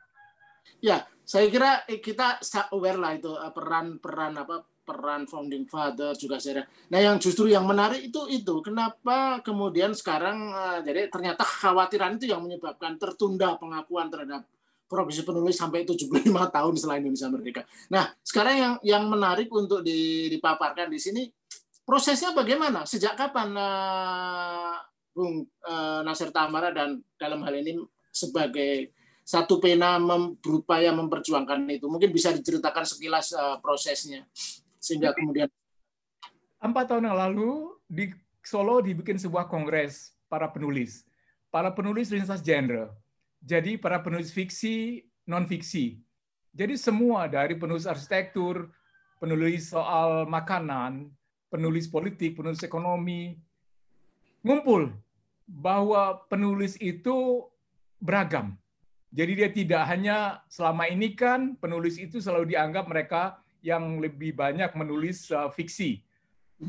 Ya, 0.83 1.07
saya 1.23 1.47
kira 1.51 1.87
kita 2.03 2.43
aware 2.75 2.99
lah 2.99 3.15
itu 3.15 3.31
eh, 3.31 3.53
peran-peran 3.55 4.35
apa 4.39 4.67
peran 4.87 5.27
founding 5.27 5.67
father 5.67 6.15
juga 6.15 6.39
saya. 6.39 6.63
Nah, 6.95 7.03
yang 7.03 7.19
justru 7.19 7.51
yang 7.51 7.67
menarik 7.67 8.07
itu 8.07 8.31
itu 8.31 8.63
kenapa 8.63 9.43
kemudian 9.43 9.91
sekarang 9.91 10.55
eh, 10.55 10.79
jadi 10.87 11.11
ternyata 11.11 11.43
kekhawatiran 11.43 12.15
itu 12.23 12.31
yang 12.31 12.41
menyebabkan 12.47 12.95
tertunda 12.95 13.59
pengakuan 13.59 14.07
terhadap 14.07 14.47
profesi 14.87 15.27
penulis 15.27 15.59
sampai 15.59 15.83
75 15.83 16.31
tahun 16.57 16.75
setelah 16.79 16.97
Indonesia 17.03 17.27
merdeka. 17.27 17.63
Nah, 17.91 18.15
sekarang 18.23 18.55
yang 18.55 18.75
yang 18.87 19.05
menarik 19.11 19.51
untuk 19.51 19.83
dipaparkan 19.83 20.87
di 20.87 21.03
sini 21.03 21.23
prosesnya 21.83 22.31
bagaimana? 22.31 22.87
Sejak 22.87 23.19
kapan 23.19 23.51
uh, 23.59 24.79
Bung 25.11 25.51
uh, 25.67 26.01
Nasir 26.07 26.31
Tamara 26.31 26.71
dan 26.71 27.03
dalam 27.19 27.43
hal 27.43 27.59
ini 27.59 27.83
sebagai 28.15 28.95
satu 29.27 29.59
pena 29.59 29.99
mem, 29.99 30.39
berupaya 30.39 30.95
memperjuangkan 30.95 31.67
itu. 31.67 31.91
Mungkin 31.91 32.15
bisa 32.15 32.31
diceritakan 32.31 32.87
sekilas 32.87 33.35
uh, 33.35 33.59
prosesnya 33.59 34.23
sehingga 34.87 35.11
kemudian 35.11 35.51
empat 36.63 36.95
tahun 36.95 37.11
yang 37.11 37.19
lalu 37.19 37.75
di 37.91 38.15
Solo 38.47 38.79
dibikin 38.79 39.19
sebuah 39.19 39.51
kongres 39.51 40.15
para 40.31 40.47
penulis, 40.47 41.03
para 41.51 41.75
penulis 41.75 42.15
lintas 42.15 42.39
genre 42.47 42.95
jadi 43.47 43.79
para 43.79 44.03
penulis 44.03 44.35
fiksi, 44.35 45.07
non 45.31 45.47
fiksi. 45.47 46.03
Jadi 46.51 46.75
semua 46.75 47.31
dari 47.31 47.55
penulis 47.55 47.87
arsitektur, 47.87 48.75
penulis 49.23 49.71
soal 49.71 50.27
makanan, 50.27 51.07
penulis 51.47 51.87
politik, 51.87 52.35
penulis 52.35 52.67
ekonomi, 52.67 53.39
ngumpul 54.43 54.91
bahwa 55.47 56.27
penulis 56.27 56.75
itu 56.83 57.47
beragam. 58.03 58.59
Jadi 59.15 59.33
dia 59.39 59.51
tidak 59.55 59.83
hanya 59.87 60.43
selama 60.51 60.91
ini 60.91 61.15
kan 61.15 61.55
penulis 61.63 62.03
itu 62.03 62.19
selalu 62.19 62.51
dianggap 62.51 62.91
mereka 62.91 63.39
yang 63.67 63.99
lebih 63.99 64.31
banyak 64.39 64.71
menulis 64.79 65.27
uh, 65.35 65.51
fiksi. 65.51 66.07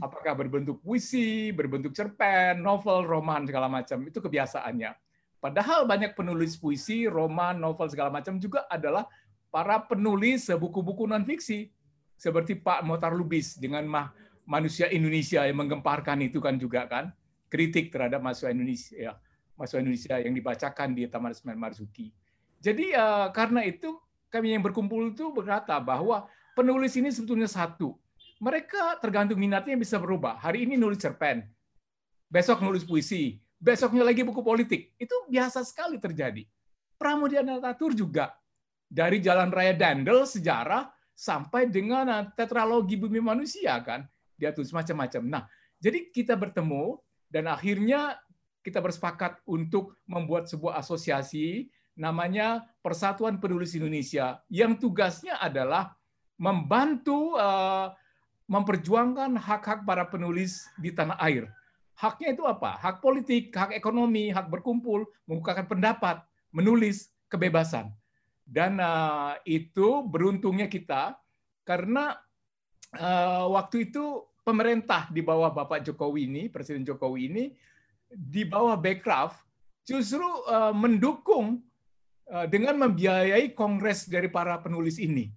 Apakah 0.02 0.34
berbentuk 0.34 0.82
puisi, 0.82 1.54
berbentuk 1.54 1.94
cerpen, 1.94 2.60
novel, 2.60 3.06
roman 3.06 3.46
segala 3.46 3.70
macam 3.70 4.04
itu 4.04 4.18
kebiasaannya. 4.18 4.92
Padahal 5.38 5.86
banyak 5.86 6.18
penulis 6.18 6.58
puisi, 6.58 7.06
roman, 7.06 7.56
novel 7.56 7.88
segala 7.88 8.10
macam 8.10 8.42
juga 8.42 8.66
adalah 8.68 9.06
para 9.54 9.80
penulis 9.80 10.50
buku-buku 10.50 11.08
non 11.08 11.24
fiksi 11.24 11.70
seperti 12.18 12.58
Pak 12.58 12.82
Motar 12.84 13.14
Lubis 13.14 13.56
dengan 13.56 13.86
manusia 14.44 14.90
Indonesia 14.90 15.46
yang 15.46 15.62
menggemparkan 15.62 16.20
itu 16.26 16.42
kan 16.42 16.58
juga 16.58 16.90
kan 16.90 17.14
kritik 17.48 17.94
terhadap 17.94 18.20
mahasiswa 18.20 18.52
Indonesia 18.52 18.96
ya, 18.98 19.14
mahasiswa 19.56 19.80
Indonesia 19.80 20.16
yang 20.20 20.34
dibacakan 20.36 20.88
di 20.98 21.08
Taman 21.08 21.32
Ismail 21.32 21.60
Marzuki. 21.62 22.12
Jadi 22.60 22.92
uh, 22.92 23.30
karena 23.32 23.64
itu 23.64 23.96
kami 24.28 24.52
yang 24.52 24.66
berkumpul 24.66 25.14
itu 25.14 25.32
berkata 25.32 25.80
bahwa 25.80 26.28
penulis 26.58 26.98
ini 26.98 27.14
sebetulnya 27.14 27.46
satu. 27.46 27.94
Mereka 28.42 28.98
tergantung 28.98 29.38
minatnya 29.38 29.78
bisa 29.78 30.02
berubah. 30.02 30.42
Hari 30.42 30.66
ini 30.66 30.74
nulis 30.74 30.98
cerpen, 30.98 31.46
besok 32.30 32.66
nulis 32.66 32.82
puisi, 32.82 33.38
besoknya 33.62 34.02
lagi 34.02 34.26
buku 34.26 34.42
politik. 34.42 34.94
Itu 34.98 35.30
biasa 35.30 35.62
sekali 35.62 36.02
terjadi. 36.02 36.42
Pramudia 36.98 37.46
Natatur 37.46 37.94
juga. 37.94 38.34
Dari 38.90 39.22
Jalan 39.22 39.54
Raya 39.54 39.78
Dandel, 39.78 40.26
sejarah, 40.26 40.90
sampai 41.18 41.66
dengan 41.70 42.06
eh, 42.14 42.26
tetralogi 42.38 42.98
bumi 42.98 43.18
manusia 43.18 43.78
kan. 43.82 44.06
Dia 44.38 44.54
tulis 44.54 44.70
macam-macam. 44.70 45.22
Nah, 45.26 45.44
jadi 45.82 46.14
kita 46.14 46.38
bertemu 46.38 47.02
dan 47.26 47.50
akhirnya 47.50 48.22
kita 48.62 48.78
bersepakat 48.78 49.42
untuk 49.50 49.98
membuat 50.06 50.46
sebuah 50.46 50.78
asosiasi 50.78 51.74
namanya 51.98 52.70
Persatuan 52.86 53.42
Penulis 53.42 53.74
Indonesia 53.74 54.38
yang 54.54 54.78
tugasnya 54.78 55.42
adalah 55.42 55.97
membantu 56.38 57.36
uh, 57.36 57.92
memperjuangkan 58.48 59.36
hak-hak 59.36 59.84
para 59.84 60.08
penulis 60.08 60.64
di 60.80 60.96
tanah 60.96 61.20
air 61.20 61.52
Haknya 61.98 62.38
itu 62.38 62.46
apa? 62.46 62.78
Hak 62.78 63.02
politik, 63.02 63.50
hak 63.58 63.74
ekonomi, 63.74 64.30
hak 64.30 64.54
berkumpul, 64.54 65.10
mengungkapkan 65.26 65.66
pendapat, 65.66 66.22
menulis, 66.54 67.10
kebebasan. 67.26 67.90
Dan 68.46 68.78
uh, 68.78 69.34
itu 69.50 70.06
beruntungnya 70.06 70.70
kita 70.70 71.18
karena 71.66 72.14
uh, 72.94 73.50
waktu 73.50 73.90
itu 73.90 74.30
pemerintah 74.46 75.10
di 75.10 75.26
bawah 75.26 75.50
Bapak 75.50 75.82
Jokowi 75.90 76.30
ini, 76.30 76.44
Presiden 76.54 76.86
Jokowi 76.86 77.34
ini, 77.34 77.46
di 78.14 78.46
bawah 78.46 78.78
Backcraft 78.78 79.42
justru 79.82 80.22
uh, 80.22 80.78
mendukung 80.78 81.66
uh, 82.30 82.46
dengan 82.46 82.78
membiayai 82.78 83.58
kongres 83.58 84.06
dari 84.06 84.30
para 84.30 84.62
penulis 84.62 85.02
ini. 85.02 85.34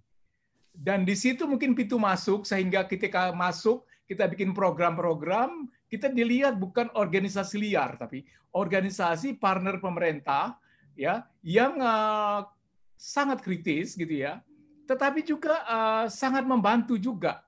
Dan 0.80 1.04
di 1.04 1.12
situ 1.12 1.44
mungkin 1.44 1.76
pintu 1.76 2.00
masuk 2.00 2.49
sehingga 2.49 2.88
ketika 2.88 3.37
masuk 3.37 3.84
kita 4.08 4.25
bikin 4.32 4.56
program-program 4.56 5.68
kita 5.92 6.08
dilihat 6.08 6.56
bukan 6.56 6.88
organisasi 6.96 7.60
liar 7.60 8.00
tapi 8.00 8.25
organisasi 8.56 9.37
partner 9.37 9.76
pemerintah 9.78 10.56
ya 10.96 11.28
yang 11.44 11.76
uh, 11.78 12.49
sangat 12.96 13.44
kritis 13.44 13.94
gitu 13.94 14.25
ya 14.25 14.40
tetapi 14.88 15.22
juga 15.22 15.62
uh, 15.68 16.06
sangat 16.10 16.42
membantu 16.42 16.99
juga. 16.99 17.46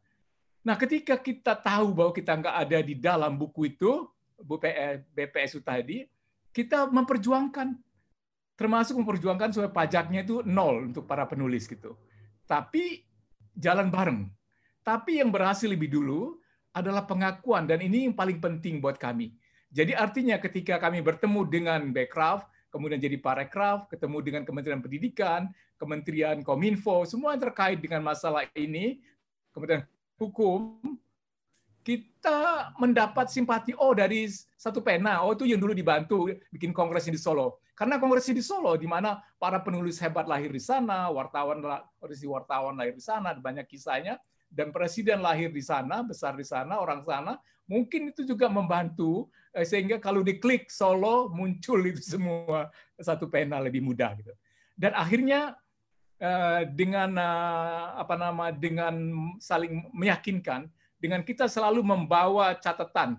Nah 0.62 0.78
ketika 0.78 1.18
kita 1.18 1.58
tahu 1.58 1.90
bahwa 1.90 2.12
kita 2.14 2.38
nggak 2.38 2.56
ada 2.68 2.78
di 2.78 2.94
dalam 2.94 3.34
buku 3.34 3.74
itu 3.74 4.06
BPSU 5.16 5.64
tadi 5.64 6.06
kita 6.54 6.86
memperjuangkan. 6.86 7.74
Termasuk 8.54 8.94
memperjuangkan 9.02 9.50
supaya 9.50 9.72
pajaknya 9.74 10.22
itu 10.22 10.44
nol 10.46 10.92
untuk 10.92 11.08
para 11.08 11.26
penulis 11.26 11.66
gitu. 11.66 11.98
Tapi 12.46 13.02
jalan 13.56 13.88
bareng 13.92 14.28
Tapi 14.82 15.22
yang 15.22 15.30
berhasil 15.30 15.70
lebih 15.70 15.92
dulu 15.92 16.42
adalah 16.74 17.06
pengakuan 17.06 17.68
dan 17.68 17.78
ini 17.84 18.10
yang 18.10 18.16
paling 18.16 18.42
penting 18.42 18.82
buat 18.82 18.98
kami. 18.98 19.36
Jadi 19.72 19.96
artinya 19.96 20.36
ketika 20.36 20.76
kami 20.76 21.00
bertemu 21.00 21.48
dengan 21.48 21.80
Backcraft, 21.94 22.44
kemudian 22.68 23.00
jadi 23.00 23.16
Parekraf, 23.20 23.88
ketemu 23.88 24.18
dengan 24.20 24.42
Kementerian 24.44 24.80
Pendidikan, 24.80 25.48
Kementerian 25.80 26.40
Kominfo, 26.44 27.04
semua 27.08 27.36
yang 27.36 27.42
terkait 27.44 27.78
dengan 27.80 28.04
masalah 28.04 28.48
ini, 28.56 29.00
kemudian 29.52 29.84
hukum, 30.20 30.76
kita 31.82 32.70
mendapat 32.78 33.26
simpati 33.26 33.74
oh 33.74 33.90
dari 33.90 34.30
satu 34.54 34.78
pena 34.78 35.26
oh 35.26 35.34
itu 35.34 35.50
yang 35.50 35.58
dulu 35.58 35.74
dibantu 35.74 36.30
bikin 36.54 36.70
kongres 36.70 37.10
di 37.10 37.18
Solo. 37.18 37.58
Karena 37.74 37.98
kongres 37.98 38.30
di 38.30 38.42
Solo 38.42 38.78
di 38.78 38.86
mana 38.86 39.18
para 39.42 39.58
penulis 39.58 39.98
hebat 39.98 40.30
lahir 40.30 40.54
di 40.54 40.62
sana 40.62 41.10
wartawan 41.10 41.58
wartawan 42.30 42.74
lahir 42.78 42.94
di 42.94 43.02
sana 43.02 43.34
banyak 43.34 43.66
kisahnya 43.66 44.22
dan 44.46 44.70
presiden 44.70 45.18
lahir 45.18 45.50
di 45.50 45.64
sana 45.64 46.06
besar 46.06 46.38
di 46.38 46.46
sana 46.46 46.78
orang 46.78 47.02
sana 47.02 47.34
mungkin 47.66 48.14
itu 48.14 48.22
juga 48.22 48.46
membantu 48.46 49.26
eh, 49.50 49.66
sehingga 49.66 49.98
kalau 49.98 50.22
diklik 50.22 50.70
Solo 50.70 51.26
muncul 51.34 51.82
itu 51.90 52.02
semua 52.14 52.70
satu 53.02 53.26
pena 53.26 53.58
lebih 53.58 53.82
mudah 53.82 54.14
gitu. 54.14 54.30
Dan 54.78 54.94
akhirnya 54.94 55.58
eh, 56.22 56.62
dengan 56.70 57.18
eh, 57.18 57.84
apa 57.98 58.14
nama 58.14 58.54
dengan 58.54 58.94
saling 59.42 59.90
meyakinkan 59.90 60.70
dengan 61.02 61.26
kita 61.26 61.50
selalu 61.50 61.82
membawa 61.82 62.54
catatan 62.54 63.18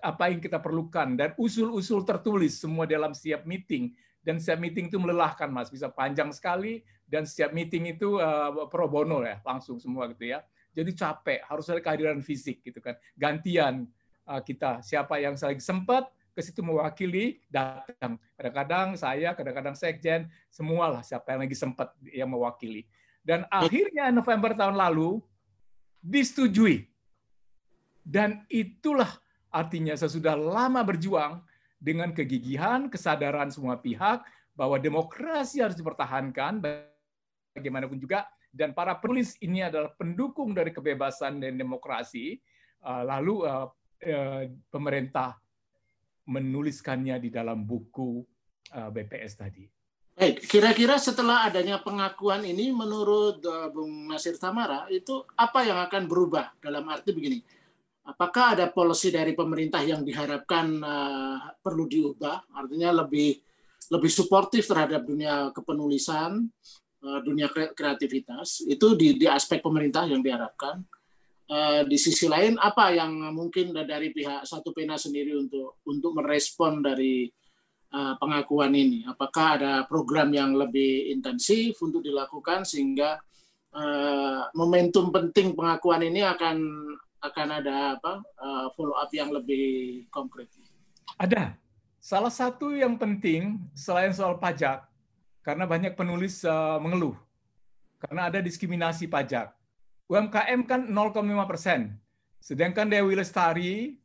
apa 0.00 0.32
yang 0.32 0.40
kita 0.40 0.56
perlukan 0.56 1.12
dan 1.12 1.36
usul-usul 1.36 2.08
tertulis 2.08 2.56
semua 2.56 2.88
dalam 2.88 3.12
setiap 3.12 3.44
meeting. 3.44 3.92
Dan 4.24 4.40
setiap 4.40 4.60
meeting 4.60 4.88
itu 4.88 4.96
melelahkan 4.96 5.52
mas. 5.52 5.68
Bisa 5.68 5.92
panjang 5.92 6.32
sekali 6.32 6.80
dan 7.04 7.28
setiap 7.28 7.52
meeting 7.52 7.92
itu 7.92 8.16
uh, 8.16 8.68
pro 8.72 8.88
bono 8.88 9.20
ya 9.20 9.40
langsung 9.44 9.76
semua 9.76 10.08
gitu 10.12 10.32
ya. 10.32 10.40
Jadi 10.72 10.96
capek 10.96 11.40
harus 11.44 11.68
ada 11.68 11.80
kehadiran 11.84 12.24
fisik 12.24 12.64
gitu 12.64 12.80
kan. 12.80 12.96
Gantian 13.16 13.84
uh, 14.24 14.40
kita. 14.40 14.80
Siapa 14.80 15.20
yang 15.20 15.36
lagi 15.36 15.60
sempat 15.60 16.08
ke 16.36 16.40
situ 16.40 16.60
mewakili 16.64 17.40
datang. 17.48 18.16
Kadang-kadang 18.36 18.96
saya 18.96 19.32
kadang-kadang 19.36 19.76
sekjen 19.76 20.28
semualah 20.48 21.04
siapa 21.04 21.36
yang 21.36 21.40
lagi 21.44 21.56
sempat 21.56 21.92
yang 22.08 22.28
mewakili. 22.32 22.88
Dan 23.20 23.44
akhirnya 23.52 24.08
November 24.12 24.56
tahun 24.56 24.76
lalu 24.76 25.20
disetujui 26.00 26.89
dan 28.10 28.42
itulah 28.50 29.06
artinya 29.54 29.94
sesudah 29.94 30.34
lama 30.34 30.82
berjuang 30.82 31.38
dengan 31.78 32.10
kegigihan, 32.10 32.90
kesadaran 32.90 33.54
semua 33.54 33.78
pihak 33.78 34.26
bahwa 34.58 34.76
demokrasi 34.82 35.62
harus 35.62 35.78
dipertahankan 35.78 36.58
bagaimanapun 36.58 38.02
juga 38.02 38.26
dan 38.50 38.74
para 38.74 38.98
penulis 38.98 39.38
ini 39.38 39.62
adalah 39.62 39.94
pendukung 39.94 40.50
dari 40.50 40.74
kebebasan 40.74 41.38
dan 41.38 41.54
demokrasi 41.54 42.42
uh, 42.82 43.06
lalu 43.06 43.46
uh, 43.46 43.70
uh, 44.02 44.42
pemerintah 44.74 45.38
menuliskannya 46.26 47.22
di 47.22 47.30
dalam 47.30 47.62
buku 47.66 48.22
BPS 48.70 49.34
tadi. 49.34 49.66
Baik, 50.14 50.46
kira-kira 50.46 50.94
setelah 50.94 51.42
adanya 51.42 51.82
pengakuan 51.82 52.46
ini 52.46 52.70
menurut 52.70 53.42
Bung 53.74 54.06
Nasir 54.06 54.38
Tamara 54.38 54.86
itu 54.94 55.26
apa 55.34 55.66
yang 55.66 55.82
akan 55.82 56.06
berubah 56.06 56.54
dalam 56.62 56.86
arti 56.86 57.10
begini? 57.10 57.42
Apakah 58.06 58.56
ada 58.56 58.66
polisi 58.72 59.12
dari 59.12 59.36
pemerintah 59.36 59.82
yang 59.84 60.00
diharapkan 60.00 60.66
uh, 60.80 61.38
perlu 61.60 61.84
diubah, 61.84 62.56
artinya 62.56 63.04
lebih 63.04 63.36
lebih 63.90 64.10
suportif 64.12 64.70
terhadap 64.70 65.02
dunia 65.02 65.50
kepenulisan, 65.50 66.46
uh, 67.02 67.20
dunia 67.20 67.50
kreativitas, 67.50 68.62
itu 68.64 68.94
di, 68.94 69.18
di 69.18 69.26
aspek 69.26 69.60
pemerintah 69.60 70.06
yang 70.06 70.22
diharapkan. 70.22 70.80
Uh, 71.50 71.82
di 71.82 71.98
sisi 71.98 72.30
lain, 72.30 72.54
apa 72.62 72.94
yang 72.94 73.34
mungkin 73.34 73.74
dari 73.74 74.14
pihak 74.14 74.46
satu 74.46 74.70
pena 74.70 74.94
sendiri 74.94 75.34
untuk 75.34 75.82
untuk 75.82 76.22
merespon 76.22 76.78
dari 76.78 77.26
uh, 77.90 78.14
pengakuan 78.22 78.70
ini? 78.70 79.02
Apakah 79.02 79.58
ada 79.58 79.72
program 79.90 80.30
yang 80.30 80.54
lebih 80.54 81.10
intensif 81.10 81.82
untuk 81.82 82.00
dilakukan 82.06 82.64
sehingga 82.64 83.18
momentum 84.50 85.14
penting 85.14 85.54
pengakuan 85.54 86.02
ini 86.02 86.26
akan 86.26 86.58
akan 87.20 87.48
ada 87.60 88.00
apa 88.00 88.24
uh, 88.40 88.66
follow 88.74 88.96
up 88.96 89.12
yang 89.12 89.28
lebih 89.32 90.04
konkret? 90.08 90.48
Ada. 91.20 91.56
Salah 92.00 92.32
satu 92.32 92.72
yang 92.72 92.96
penting 92.96 93.60
selain 93.76 94.16
soal 94.16 94.40
pajak, 94.40 94.88
karena 95.44 95.68
banyak 95.68 95.92
penulis 95.92 96.40
uh, 96.48 96.80
mengeluh, 96.80 97.12
karena 98.00 98.32
ada 98.32 98.40
diskriminasi 98.40 99.04
pajak. 99.04 99.52
UMKM 100.08 100.64
kan 100.64 100.80
0,5 100.88 101.20
persen, 101.44 101.92
sedangkan 102.40 102.88
Dewi 102.88 103.14
Lestari 103.14 104.00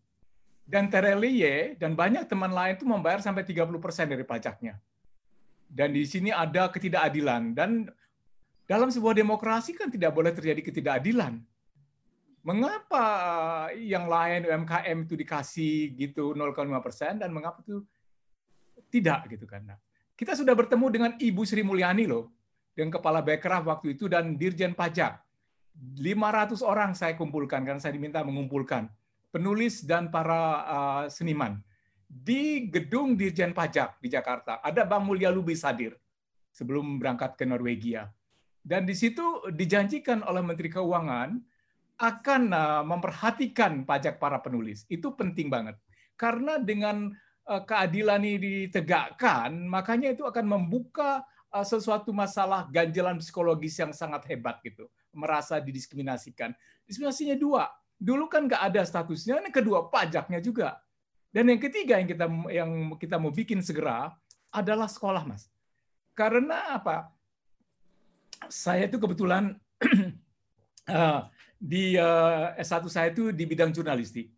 dan 0.68 0.92
Terelie 0.92 1.80
dan 1.80 1.96
banyak 1.96 2.28
teman 2.28 2.52
lain 2.52 2.76
itu 2.76 2.84
membayar 2.84 3.24
sampai 3.24 3.48
30 3.48 3.80
persen 3.80 4.12
dari 4.12 4.28
pajaknya. 4.28 4.76
Dan 5.66 5.96
di 5.96 6.04
sini 6.04 6.36
ada 6.36 6.68
ketidakadilan 6.68 7.56
dan 7.56 7.88
dalam 8.66 8.90
sebuah 8.90 9.16
demokrasi 9.16 9.78
kan 9.78 9.88
tidak 9.88 10.12
boleh 10.14 10.34
terjadi 10.34 10.62
ketidakadilan 10.62 11.42
mengapa 12.46 13.06
yang 13.74 14.06
lain 14.06 14.46
UMKM 14.46 15.10
itu 15.10 15.18
dikasih 15.18 15.98
gitu 15.98 16.38
0,5 16.38 16.86
persen 16.86 17.18
dan 17.18 17.34
mengapa 17.34 17.66
itu 17.66 17.82
tidak 18.94 19.26
gitu 19.34 19.50
kan? 19.50 19.66
Nah, 19.66 19.78
kita 20.14 20.38
sudah 20.38 20.54
bertemu 20.54 20.86
dengan 20.94 21.12
Ibu 21.18 21.42
Sri 21.42 21.66
Mulyani 21.66 22.06
loh, 22.06 22.30
dengan 22.78 22.94
Kepala 22.94 23.26
Bekraf 23.26 23.66
waktu 23.66 23.98
itu 23.98 24.06
dan 24.06 24.38
Dirjen 24.38 24.78
Pajak. 24.78 25.26
500 25.76 26.64
orang 26.64 26.96
saya 26.96 27.20
kumpulkan 27.20 27.66
karena 27.66 27.82
saya 27.82 27.92
diminta 27.92 28.24
mengumpulkan 28.24 28.88
penulis 29.28 29.84
dan 29.84 30.08
para 30.08 30.64
uh, 30.64 31.04
seniman 31.12 31.60
di 32.08 32.72
gedung 32.72 33.18
Dirjen 33.18 33.52
Pajak 33.52 34.00
di 34.00 34.08
Jakarta. 34.08 34.64
Ada 34.64 34.88
Bang 34.88 35.04
Mulya 35.04 35.34
Lubis 35.34 35.66
hadir 35.66 35.98
sebelum 36.54 37.02
berangkat 37.02 37.36
ke 37.36 37.44
Norwegia. 37.44 38.08
Dan 38.64 38.88
di 38.88 38.96
situ 38.96 39.44
dijanjikan 39.52 40.24
oleh 40.24 40.40
Menteri 40.40 40.72
Keuangan 40.72 41.36
akan 41.96 42.52
uh, 42.52 42.84
memperhatikan 42.84 43.88
pajak 43.88 44.20
para 44.20 44.40
penulis. 44.44 44.84
Itu 44.92 45.16
penting 45.16 45.48
banget. 45.48 45.80
Karena 46.20 46.60
dengan 46.60 47.12
uh, 47.48 47.62
keadilan 47.64 48.20
ini 48.24 48.68
ditegakkan, 48.68 49.56
makanya 49.68 50.12
itu 50.12 50.28
akan 50.28 50.44
membuka 50.44 51.24
uh, 51.56 51.64
sesuatu 51.64 52.12
masalah 52.12 52.68
ganjalan 52.68 53.20
psikologis 53.24 53.80
yang 53.80 53.96
sangat 53.96 54.28
hebat 54.28 54.60
gitu. 54.64 54.92
Merasa 55.16 55.64
didiskriminasikan. 55.64 56.52
Diskriminasinya 56.84 57.40
dua. 57.40 57.72
Dulu 57.96 58.28
kan 58.28 58.52
nggak 58.52 58.76
ada 58.76 58.84
statusnya, 58.84 59.40
yang 59.40 59.56
kedua 59.56 59.88
pajaknya 59.88 60.44
juga. 60.44 60.84
Dan 61.32 61.48
yang 61.52 61.60
ketiga 61.60 62.00
yang 62.00 62.08
kita 62.12 62.28
yang 62.52 62.72
kita 63.00 63.16
mau 63.16 63.32
bikin 63.32 63.64
segera 63.64 64.12
adalah 64.52 64.88
sekolah, 64.88 65.24
Mas. 65.24 65.48
Karena 66.16 66.76
apa? 66.76 67.12
Saya 68.52 68.88
itu 68.88 69.00
kebetulan 69.00 69.56
di 71.60 71.96
uh, 71.96 72.54
eh, 72.56 72.64
S1 72.64 72.84
saya 72.92 73.08
itu 73.12 73.32
di 73.32 73.44
bidang 73.48 73.72
jurnalistik. 73.72 74.30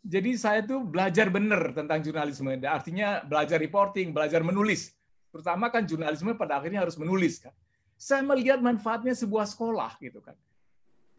Jadi 0.00 0.32
saya 0.40 0.64
tuh 0.64 0.80
belajar 0.80 1.28
benar 1.28 1.76
tentang 1.76 2.00
jurnalisme. 2.00 2.56
Artinya 2.64 3.20
belajar 3.20 3.60
reporting, 3.60 4.16
belajar 4.16 4.40
menulis. 4.40 4.96
Terutama 5.28 5.68
kan 5.68 5.84
jurnalisme 5.84 6.32
pada 6.34 6.56
akhirnya 6.56 6.80
harus 6.80 6.96
menulis 6.96 7.44
kan. 7.44 7.52
Saya 8.00 8.24
melihat 8.24 8.64
manfaatnya 8.64 9.12
sebuah 9.12 9.44
sekolah 9.44 10.00
gitu 10.00 10.24
kan. 10.24 10.32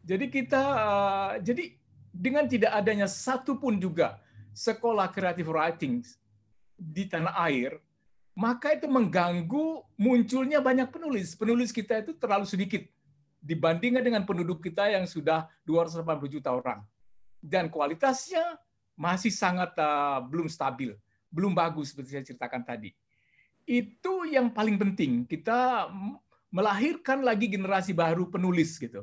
Jadi 0.01 0.33
kita 0.33 0.61
uh, 0.65 1.33
jadi 1.37 1.77
dengan 2.09 2.49
tidak 2.49 2.73
adanya 2.73 3.05
satu 3.05 3.61
pun 3.61 3.77
juga 3.77 4.17
sekolah 4.57 5.13
creative 5.13 5.47
writing 5.53 6.01
di 6.75 7.05
tanah 7.05 7.37
air, 7.45 7.77
maka 8.33 8.73
itu 8.73 8.89
mengganggu 8.89 9.85
munculnya 9.93 10.57
banyak 10.57 10.89
penulis. 10.89 11.37
Penulis 11.37 11.69
kita 11.69 12.01
itu 12.01 12.17
terlalu 12.17 12.49
sedikit 12.49 12.81
dibandingkan 13.41 14.05
dengan 14.05 14.23
penduduk 14.23 14.61
kita 14.61 14.93
yang 14.93 15.09
sudah 15.09 15.49
280 15.65 16.05
juta 16.29 16.53
orang. 16.53 16.85
Dan 17.41 17.73
kualitasnya 17.73 18.61
masih 18.93 19.33
sangat 19.33 19.73
uh, 19.81 20.21
belum 20.29 20.45
stabil, 20.45 20.93
belum 21.33 21.57
bagus 21.57 21.89
seperti 21.89 22.13
saya 22.13 22.23
ceritakan 22.23 22.61
tadi. 22.61 22.93
Itu 23.65 24.29
yang 24.29 24.53
paling 24.53 24.77
penting, 24.77 25.25
kita 25.25 25.89
melahirkan 26.53 27.25
lagi 27.25 27.49
generasi 27.49 27.97
baru 27.97 28.29
penulis 28.29 28.77
gitu. 28.77 29.01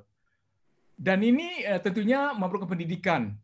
Dan 0.95 1.27
ini 1.27 1.67
uh, 1.67 1.83
tentunya 1.83 2.31
memerlukan 2.31 2.71
pendidikan. 2.71 3.35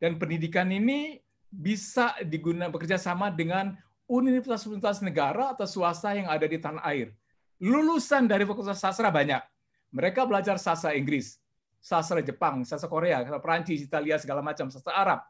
Dan 0.00 0.16
pendidikan 0.16 0.72
ini 0.72 1.20
bisa 1.52 2.16
digunakan 2.24 2.72
bekerja 2.72 2.96
sama 2.96 3.28
dengan 3.28 3.76
universitas-universitas 4.08 5.04
negara 5.04 5.52
atau 5.52 5.68
swasta 5.68 6.16
yang 6.16 6.32
ada 6.32 6.48
di 6.48 6.56
tanah 6.56 6.80
air. 6.88 7.12
Lulusan 7.60 8.24
dari 8.24 8.48
Fakultas 8.48 8.80
Sastra 8.80 9.12
banyak 9.12 9.57
mereka 9.88 10.28
belajar 10.28 10.60
sastra 10.60 10.92
Inggris, 10.92 11.40
sastra 11.80 12.20
Jepang, 12.20 12.64
sastra 12.64 12.90
Korea, 12.90 13.24
sastra 13.24 13.40
Perancis, 13.40 13.80
Italia, 13.84 14.20
segala 14.20 14.44
macam, 14.44 14.68
sastra 14.68 14.92
Arab. 14.94 15.20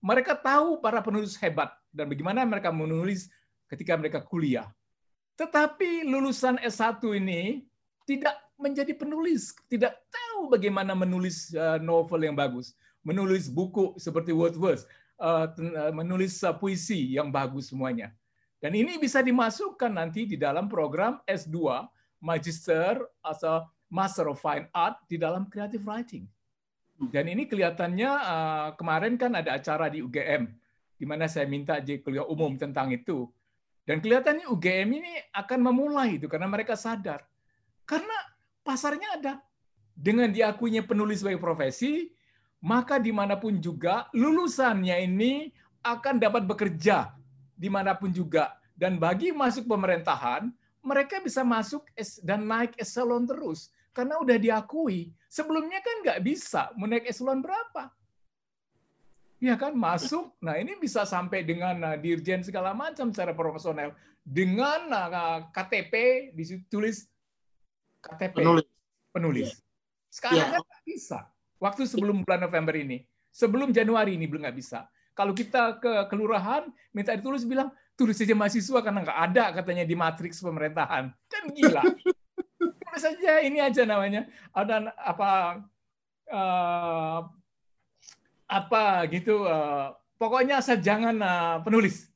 Mereka 0.00 0.38
tahu 0.38 0.80
para 0.80 1.00
penulis 1.00 1.36
hebat 1.40 1.72
dan 1.92 2.08
bagaimana 2.08 2.44
mereka 2.44 2.70
menulis 2.72 3.28
ketika 3.66 3.96
mereka 3.98 4.22
kuliah. 4.22 4.68
Tetapi 5.36 6.08
lulusan 6.08 6.56
S1 6.64 7.00
ini 7.20 7.68
tidak 8.08 8.36
menjadi 8.56 8.96
penulis, 8.96 9.52
tidak 9.68 10.00
tahu 10.08 10.48
bagaimana 10.48 10.96
menulis 10.96 11.52
uh, 11.52 11.76
novel 11.76 12.24
yang 12.24 12.36
bagus, 12.36 12.72
menulis 13.04 13.52
buku 13.52 13.92
seperti 14.00 14.32
Wordsworth, 14.32 14.88
uh, 15.20 15.52
menulis 15.92 16.40
uh, 16.40 16.56
puisi 16.56 17.12
yang 17.16 17.28
bagus 17.28 17.68
semuanya. 17.68 18.16
Dan 18.56 18.72
ini 18.72 18.96
bisa 18.96 19.20
dimasukkan 19.20 19.92
nanti 19.92 20.24
di 20.24 20.40
dalam 20.40 20.72
program 20.72 21.20
S2 21.28 21.84
Magister 22.24 22.96
atau 23.20 23.68
Master 23.96 24.28
of 24.28 24.36
Fine 24.44 24.68
Art 24.76 25.00
di 25.08 25.16
dalam 25.16 25.48
creative 25.48 25.80
writing. 25.88 26.28
Dan 27.08 27.32
ini 27.32 27.48
kelihatannya 27.48 28.10
uh, 28.12 28.68
kemarin 28.76 29.16
kan 29.16 29.32
ada 29.32 29.56
acara 29.56 29.88
di 29.88 30.04
UGM 30.04 30.48
di 30.96 31.04
mana 31.04 31.28
saya 31.28 31.44
minta 31.48 31.76
jadi 31.80 32.00
kuliah 32.04 32.24
umum 32.28 32.56
tentang 32.56 32.92
itu. 32.92 33.28
Dan 33.86 34.02
kelihatannya 34.04 34.48
UGM 34.50 34.88
ini 35.00 35.12
akan 35.32 35.60
memulai 35.72 36.20
itu 36.20 36.26
karena 36.28 36.48
mereka 36.48 36.74
sadar. 36.76 37.24
Karena 37.88 38.16
pasarnya 38.66 39.08
ada. 39.20 39.34
Dengan 39.96 40.28
diakuinya 40.28 40.84
penulis 40.84 41.22
sebagai 41.24 41.40
profesi, 41.40 42.12
maka 42.60 42.98
di 43.00 43.14
mana 43.14 43.38
pun 43.38 43.56
juga 43.62 44.10
lulusannya 44.12 45.06
ini 45.06 45.48
akan 45.86 46.18
dapat 46.18 46.44
bekerja 46.44 47.14
di 47.54 47.68
mana 47.70 47.94
pun 47.94 48.10
juga. 48.10 48.58
Dan 48.76 49.00
bagi 49.00 49.32
masuk 49.32 49.70
pemerintahan, 49.70 50.52
mereka 50.84 51.22
bisa 51.22 51.46
masuk 51.46 51.86
dan 52.26 52.44
naik 52.44 52.76
eselon 52.76 53.24
terus. 53.24 53.72
Karena 53.96 54.20
udah 54.20 54.36
diakui. 54.36 55.08
Sebelumnya 55.24 55.80
kan 55.80 56.04
nggak 56.04 56.20
bisa. 56.20 56.68
Mau 56.76 56.84
naik 56.84 57.08
eselon 57.08 57.40
berapa? 57.40 57.88
Ya 59.40 59.56
kan 59.56 59.72
masuk. 59.72 60.36
Nah 60.44 60.60
ini 60.60 60.76
bisa 60.76 61.08
sampai 61.08 61.48
dengan 61.48 61.80
uh, 61.80 61.96
dirjen 61.96 62.44
segala 62.44 62.76
macam 62.76 63.08
secara 63.08 63.32
profesional. 63.32 63.96
Dengan 64.20 64.92
uh, 64.92 65.48
KTP 65.48 66.28
ditulis 66.36 67.08
KTP 68.04 68.36
penulis. 68.36 68.68
penulis. 69.16 69.48
Iya. 69.48 69.64
Sekarang 70.12 70.36
ya. 70.44 70.52
kan 70.60 70.60
nggak 70.60 70.84
bisa. 70.84 71.18
Waktu 71.56 71.82
sebelum 71.88 72.20
bulan 72.20 72.40
November 72.44 72.76
ini, 72.76 73.00
sebelum 73.32 73.72
Januari 73.72 74.20
ini 74.20 74.28
belum 74.28 74.44
nggak 74.44 74.58
bisa. 74.60 74.84
Kalau 75.16 75.32
kita 75.32 75.80
ke 75.80 76.12
kelurahan 76.12 76.68
minta 76.92 77.16
ditulis 77.16 77.48
bilang 77.48 77.72
tulis 77.96 78.12
saja 78.12 78.36
mahasiswa 78.36 78.84
karena 78.84 79.00
nggak 79.08 79.20
ada 79.32 79.44
katanya 79.56 79.88
di 79.88 79.96
matriks 79.96 80.44
pemerintahan. 80.44 81.08
Kan 81.32 81.44
gila. 81.56 81.80
tulis 82.96 83.12
saja 83.12 83.32
ini 83.44 83.60
aja 83.60 83.84
namanya. 83.84 84.24
Ada 84.56 84.88
apa 84.96 85.60
uh, 86.32 87.20
apa 88.48 88.84
gitu. 89.12 89.44
Uh, 89.44 89.92
pokoknya 90.16 90.64
jangan 90.80 91.16
uh, 91.20 91.56
penulis. 91.60 92.08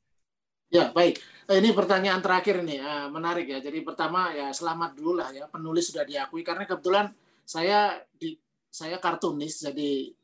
Ya 0.73 0.89
baik. 0.89 1.21
Ini 1.51 1.75
pertanyaan 1.75 2.23
terakhir 2.23 2.63
ini 2.63 2.79
menarik 3.11 3.45
ya. 3.45 3.59
Jadi 3.61 3.83
pertama 3.85 4.33
ya 4.33 4.49
selamat 4.49 4.97
dulu 4.97 5.21
lah 5.21 5.29
ya 5.35 5.45
penulis 5.51 5.91
sudah 5.91 6.07
diakui 6.07 6.41
karena 6.41 6.65
kebetulan 6.65 7.11
saya 7.45 8.01
di 8.15 8.39
saya 8.71 8.97
kartunis 9.03 9.59
jadi 9.59 10.15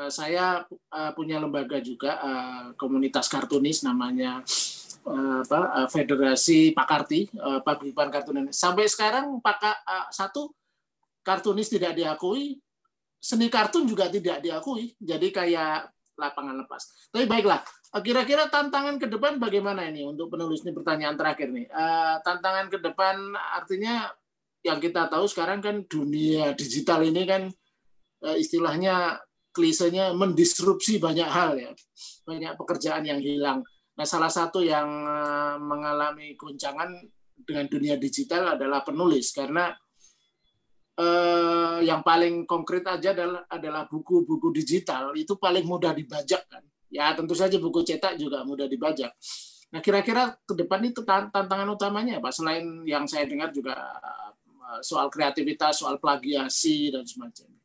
uh, 0.00 0.08
saya 0.08 0.64
uh, 0.66 1.12
punya 1.12 1.36
lembaga 1.36 1.76
juga 1.84 2.16
uh, 2.24 2.64
komunitas 2.80 3.28
kartunis 3.28 3.84
namanya 3.84 4.40
uh, 4.40 4.75
apa 5.06 5.60
uh, 5.82 5.88
Federasi 5.88 6.74
Pakarti 6.74 7.30
uh, 7.38 7.62
Paguyuban 7.62 8.10
Kartunis. 8.10 8.54
Sampai 8.54 8.90
sekarang 8.90 9.38
Pak 9.38 9.62
satu 10.10 10.50
kartunis 11.22 11.70
tidak 11.70 11.94
diakui, 11.94 12.58
seni 13.18 13.46
kartun 13.46 13.86
juga 13.86 14.10
tidak 14.10 14.42
diakui. 14.42 14.94
Jadi 14.98 15.30
kayak 15.30 15.90
lapangan 16.16 16.64
lepas. 16.64 17.12
Tapi 17.12 17.28
baiklah, 17.28 17.60
kira-kira 18.00 18.48
tantangan 18.48 18.96
ke 18.96 19.06
depan 19.06 19.36
bagaimana 19.36 19.84
ini 19.86 20.06
untuk 20.06 20.32
penulis 20.32 20.64
ini 20.64 20.72
pertanyaan 20.72 21.14
terakhir 21.14 21.52
nih. 21.52 21.66
Tantangan 22.24 22.66
ke 22.72 22.78
depan 22.80 23.36
artinya 23.36 24.08
yang 24.64 24.80
kita 24.80 25.06
tahu 25.12 25.28
sekarang 25.28 25.60
kan 25.60 25.84
dunia 25.86 26.56
digital 26.56 27.04
ini 27.04 27.22
kan 27.28 27.42
Eh, 28.24 28.40
istilahnya 28.40 29.20
klisenya 29.52 30.16
mendisrupsi 30.16 30.96
banyak 30.96 31.28
hal 31.28 31.56
ya 31.56 31.72
banyak 32.24 32.56
pekerjaan 32.56 33.04
yang 33.04 33.20
hilang 33.20 33.60
nah 33.96 34.04
salah 34.04 34.28
satu 34.28 34.60
yang 34.60 34.88
eh, 35.08 35.56
mengalami 35.60 36.36
goncangan 36.36 36.92
dengan 37.42 37.66
dunia 37.68 37.96
digital 38.00 38.56
adalah 38.56 38.80
penulis. 38.80 39.32
Karena 39.32 39.68
eh, 40.96 41.78
yang 41.84 42.00
paling 42.00 42.48
konkret 42.48 42.84
aja 42.88 43.12
adalah 43.12 43.44
adalah 43.48 43.82
buku-buku 43.88 44.52
digital. 44.56 45.12
Itu 45.12 45.36
paling 45.36 45.64
mudah 45.64 45.92
dibajak 45.92 46.48
kan? 46.48 46.64
Ya 46.88 47.12
tentu 47.12 47.34
saja 47.36 47.58
buku 47.60 47.82
cetak 47.84 48.16
juga 48.16 48.46
mudah 48.46 48.70
dibajak. 48.70 49.12
Nah 49.74 49.80
kira-kira 49.82 50.38
ke 50.46 50.54
depan 50.54 50.80
itu 50.86 51.02
tantangan 51.04 51.68
utamanya 51.68 52.22
pak 52.22 52.32
selain 52.32 52.86
yang 52.86 53.04
saya 53.04 53.26
dengar 53.28 53.52
juga 53.52 53.74
eh, 53.76 54.80
soal 54.80 55.12
kreativitas 55.12 55.82
soal 55.82 56.00
plagiasi 56.00 56.88
dan 56.94 57.04
semacamnya 57.04 57.56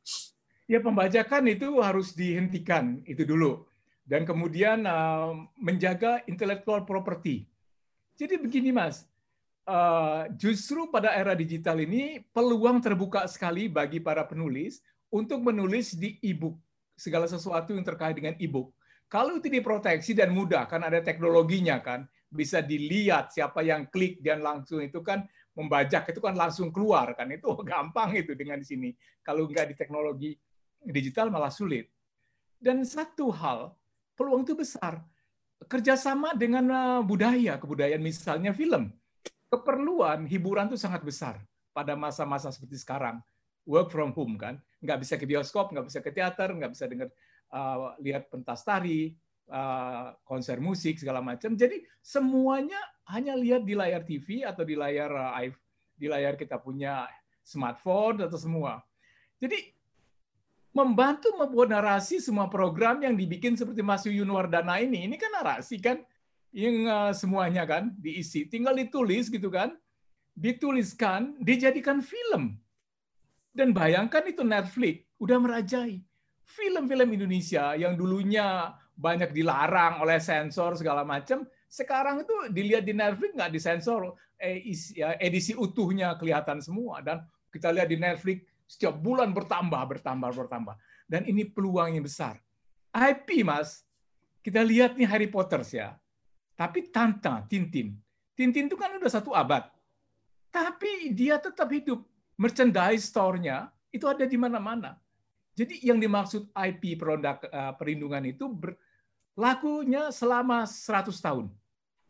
Ya 0.72 0.80
pembajakan 0.80 1.52
itu 1.52 1.84
harus 1.84 2.16
dihentikan. 2.16 3.04
Itu 3.04 3.28
dulu 3.28 3.68
dan 4.06 4.26
kemudian 4.26 4.84
uh, 4.86 5.36
menjaga 5.58 6.26
intellectual 6.26 6.84
property. 6.84 7.46
Jadi 8.18 8.38
begini 8.38 8.74
mas, 8.74 9.06
uh, 9.66 10.30
justru 10.38 10.90
pada 10.90 11.14
era 11.14 11.38
digital 11.38 11.82
ini 11.82 12.22
peluang 12.34 12.82
terbuka 12.82 13.26
sekali 13.30 13.70
bagi 13.70 14.02
para 14.02 14.26
penulis 14.26 14.82
untuk 15.12 15.44
menulis 15.44 15.94
di 15.98 16.18
e-book 16.24 16.58
segala 16.96 17.26
sesuatu 17.26 17.74
yang 17.74 17.86
terkait 17.86 18.14
dengan 18.18 18.38
e-book. 18.38 18.72
Kalau 19.12 19.36
itu 19.36 19.52
diproteksi 19.52 20.16
dan 20.16 20.32
mudah 20.32 20.64
kan 20.72 20.88
ada 20.88 21.04
teknologinya 21.04 21.84
kan 21.84 22.08
bisa 22.32 22.64
dilihat 22.64 23.36
siapa 23.36 23.60
yang 23.60 23.84
klik 23.92 24.24
dan 24.24 24.40
langsung 24.40 24.80
itu 24.80 25.04
kan 25.04 25.28
membajak 25.52 26.08
itu 26.16 26.24
kan 26.24 26.32
langsung 26.32 26.72
keluar 26.72 27.12
kan 27.12 27.28
itu 27.28 27.44
gampang 27.72 28.16
itu 28.16 28.32
dengan 28.40 28.64
di 28.64 28.66
sini. 28.66 28.90
Kalau 29.20 29.52
nggak 29.52 29.74
di 29.74 29.76
teknologi 29.76 30.32
digital 30.88 31.28
malah 31.28 31.52
sulit. 31.52 31.92
Dan 32.62 32.86
satu 32.86 33.34
hal, 33.34 33.74
peluang 34.22 34.46
itu 34.46 34.54
besar. 34.54 35.02
Kerjasama 35.66 36.38
dengan 36.38 36.66
eh, 36.70 37.02
budaya, 37.02 37.58
kebudayaan 37.58 38.02
misalnya 38.02 38.54
film. 38.54 38.94
Keperluan 39.50 40.30
hiburan 40.30 40.70
itu 40.70 40.78
sangat 40.78 41.02
besar 41.02 41.42
pada 41.74 41.98
masa-masa 41.98 42.54
seperti 42.54 42.78
sekarang. 42.78 43.18
Work 43.66 43.90
from 43.94 44.14
home 44.14 44.38
kan, 44.38 44.58
nggak 44.82 45.02
bisa 45.02 45.18
ke 45.18 45.26
bioskop, 45.26 45.74
nggak 45.74 45.86
bisa 45.90 46.00
ke 46.02 46.10
teater, 46.14 46.50
nggak 46.50 46.72
bisa 46.74 46.90
dengar 46.90 47.10
uh, 47.54 47.94
lihat 48.02 48.32
pentas 48.32 48.66
tari, 48.66 49.14
uh, 49.54 50.18
konser 50.26 50.58
musik 50.58 50.98
segala 50.98 51.22
macam. 51.22 51.54
Jadi 51.54 51.84
semuanya 52.02 52.80
hanya 53.14 53.38
lihat 53.38 53.62
di 53.68 53.78
layar 53.78 54.02
TV 54.02 54.42
atau 54.42 54.66
di 54.66 54.74
layar 54.74 55.14
uh, 55.14 55.46
di 55.94 56.10
layar 56.10 56.34
kita 56.34 56.58
punya 56.58 57.06
smartphone 57.46 58.26
atau 58.26 58.40
semua. 58.40 58.82
Jadi 59.38 59.81
membantu 60.72 61.36
membuat 61.36 61.72
narasi 61.72 62.24
semua 62.24 62.48
program 62.48 63.04
yang 63.04 63.16
dibikin 63.16 63.60
seperti 63.60 63.84
Mas 63.84 64.08
Yuyun 64.08 64.32
Wardana 64.32 64.80
ini. 64.80 65.04
Ini 65.08 65.16
kan 65.20 65.32
narasi 65.36 65.78
kan 65.84 66.00
yang 66.56 66.88
uh, 66.88 67.12
semuanya 67.12 67.68
kan 67.68 67.92
diisi. 68.00 68.48
Tinggal 68.48 68.80
ditulis 68.80 69.28
gitu 69.28 69.52
kan. 69.52 69.76
Dituliskan, 70.32 71.36
dijadikan 71.44 72.00
film. 72.00 72.56
Dan 73.52 73.76
bayangkan 73.76 74.24
itu 74.24 74.48
Netflix 74.48 75.04
udah 75.20 75.38
merajai. 75.44 76.00
Film-film 76.48 77.16
Indonesia 77.16 77.76
yang 77.76 78.00
dulunya 78.00 78.72
banyak 78.96 79.36
dilarang 79.36 80.04
oleh 80.04 80.20
sensor 80.24 80.76
segala 80.80 81.04
macam, 81.04 81.44
sekarang 81.72 82.24
itu 82.24 82.36
dilihat 82.52 82.84
di 82.84 82.92
Netflix 82.96 83.32
nggak 83.36 83.52
disensor, 83.52 84.16
eh, 84.40 84.60
ya, 84.92 85.16
edisi 85.20 85.56
utuhnya 85.56 86.16
kelihatan 86.20 86.60
semua 86.60 87.00
dan 87.00 87.24
kita 87.52 87.72
lihat 87.72 87.88
di 87.88 87.98
Netflix 88.00 88.44
setiap 88.72 88.96
bulan 88.96 89.36
bertambah, 89.36 89.84
bertambah, 89.84 90.32
bertambah. 90.32 90.76
Dan 91.04 91.28
ini 91.28 91.44
peluang 91.44 91.92
yang 91.92 92.08
besar. 92.08 92.40
IP, 92.96 93.44
Mas, 93.44 93.84
kita 94.40 94.64
lihat 94.64 94.96
nih 94.96 95.04
Harry 95.12 95.28
Potter 95.28 95.60
ya. 95.68 96.00
Tapi 96.56 96.88
Tanta, 96.88 97.44
Tintin. 97.52 98.00
Tintin 98.32 98.72
itu 98.72 98.80
kan 98.80 98.96
udah 98.96 99.12
satu 99.12 99.36
abad. 99.36 99.68
Tapi 100.48 101.12
dia 101.12 101.36
tetap 101.36 101.68
hidup. 101.68 102.00
Merchandise 102.40 103.12
store-nya 103.12 103.68
itu 103.92 104.08
ada 104.08 104.24
di 104.24 104.40
mana-mana. 104.40 104.96
Jadi 105.52 105.84
yang 105.84 106.00
dimaksud 106.00 106.48
IP 106.56 106.96
produk 106.96 107.44
eh, 107.44 107.74
perlindungan 107.76 108.24
itu 108.24 108.48
berlakunya 108.48 110.16
selama 110.16 110.64
100 110.64 111.12
tahun. 111.20 111.52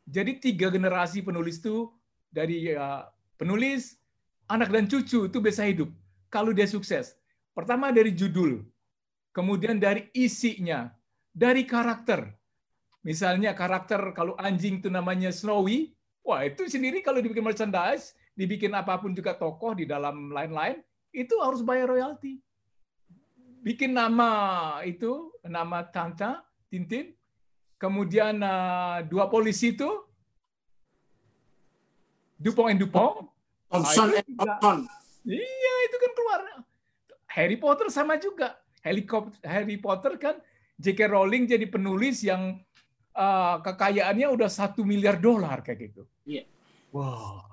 Jadi 0.05 0.37
tiga 0.37 0.69
generasi 0.69 1.25
penulis 1.25 1.57
itu 1.57 1.89
dari 2.29 2.69
eh, 2.69 3.03
penulis, 3.33 3.97
anak 4.45 4.69
dan 4.69 4.85
cucu 4.85 5.25
itu 5.25 5.37
bisa 5.41 5.65
hidup 5.65 5.89
kalau 6.31 6.55
dia 6.55 6.65
sukses? 6.65 7.19
Pertama 7.51 7.91
dari 7.91 8.15
judul, 8.15 8.63
kemudian 9.35 9.75
dari 9.75 10.07
isinya, 10.15 10.87
dari 11.35 11.67
karakter. 11.67 12.31
Misalnya 13.03 13.51
karakter 13.51 14.15
kalau 14.15 14.39
anjing 14.39 14.79
itu 14.79 14.87
namanya 14.87 15.27
Snowy, 15.35 15.91
wah 16.23 16.47
itu 16.47 16.71
sendiri 16.71 17.03
kalau 17.03 17.19
dibikin 17.19 17.43
merchandise, 17.43 18.15
dibikin 18.31 18.71
apa 18.71 18.95
pun 18.95 19.11
juga 19.11 19.35
tokoh 19.35 19.75
di 19.75 19.83
dalam 19.83 20.31
lain-lain, 20.31 20.79
itu 21.11 21.35
harus 21.43 21.59
bayar 21.59 21.91
royalti. 21.91 22.39
Bikin 23.61 23.91
nama 23.91 24.79
itu, 24.87 25.35
nama 25.43 25.83
Tanta, 25.83 26.47
Tintin, 26.71 27.11
kemudian 27.75 28.39
uh, 28.39 29.03
dua 29.05 29.27
polisi 29.27 29.75
itu, 29.75 29.91
Dupont 32.41 32.71
and 32.71 32.79
Dupont, 32.79 33.27
Thompson 33.69 34.17
and 34.17 34.33
Thompson 34.39 35.00
Iya, 35.25 35.73
itu 35.89 35.97
kan 35.97 36.11
keluar. 36.17 36.39
Harry 37.31 37.57
Potter 37.57 37.87
sama 37.93 38.17
juga. 38.17 38.57
Helikopter 38.81 39.37
Harry 39.45 39.77
Potter 39.77 40.17
kan 40.17 40.35
J.K. 40.81 41.13
Rowling 41.13 41.45
jadi 41.45 41.69
penulis 41.69 42.25
yang 42.25 42.57
uh, 43.13 43.61
kekayaannya 43.61 44.27
udah 44.33 44.49
satu 44.49 44.81
miliar 44.81 45.21
dolar 45.21 45.61
kayak 45.61 45.93
gitu. 45.93 46.03
Iya. 46.25 46.49
Wow. 46.89 47.45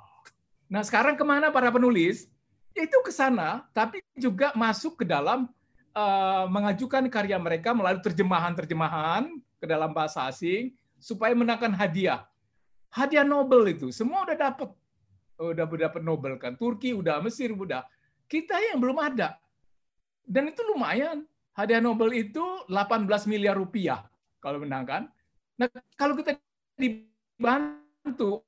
Nah 0.72 0.80
sekarang 0.80 1.20
ke 1.20 1.24
mana 1.24 1.52
para 1.52 1.68
penulis? 1.68 2.28
Ya, 2.72 2.88
itu 2.88 2.98
ke 3.04 3.12
sana, 3.12 3.66
tapi 3.74 4.00
juga 4.16 4.54
masuk 4.56 5.02
ke 5.02 5.04
dalam 5.04 5.50
uh, 5.92 6.44
mengajukan 6.46 7.04
karya 7.10 7.36
mereka 7.36 7.74
melalui 7.74 8.00
terjemahan-terjemahan 8.00 9.28
ke 9.58 9.66
dalam 9.66 9.90
bahasa 9.90 10.24
asing 10.30 10.72
supaya 10.96 11.34
menangkan 11.34 11.74
hadiah. 11.74 12.24
Hadiah 12.88 13.26
Nobel 13.26 13.76
itu 13.76 13.92
semua 13.92 14.24
udah 14.24 14.36
dapat, 14.38 14.70
udah 15.38 15.64
dapat 15.64 16.02
Nobel 16.02 16.34
kan. 16.36 16.58
Turki 16.58 16.92
udah, 16.92 17.22
Mesir 17.22 17.54
udah. 17.54 17.86
Kita 18.26 18.58
yang 18.58 18.82
belum 18.82 18.98
ada. 18.98 19.38
Dan 20.26 20.50
itu 20.52 20.60
lumayan. 20.66 21.24
Hadiah 21.54 21.82
Nobel 21.82 22.14
itu 22.14 22.42
18 22.70 23.08
miliar 23.26 23.58
rupiah 23.58 24.06
kalau 24.38 24.62
menang 24.62 24.84
kan. 24.86 25.02
Nah, 25.58 25.66
kalau 25.98 26.14
kita 26.14 26.38
dibantu 26.78 28.46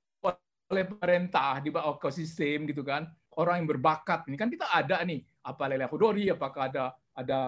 oleh 0.70 0.87
pemerintah 0.87 1.59
di 1.59 1.74
bawah 1.74 1.98
ekosistem 1.98 2.70
gitu 2.70 2.87
kan, 2.87 3.11
orang 3.35 3.62
yang 3.62 3.68
berbakat 3.74 4.31
ini 4.31 4.38
kan 4.38 4.46
kita 4.46 4.70
ada 4.70 5.03
nih, 5.03 5.18
apa 5.42 5.66
Lela 5.66 5.90
Hudori, 5.90 6.31
apakah 6.31 6.70
ada 6.70 6.94
ada 7.18 7.40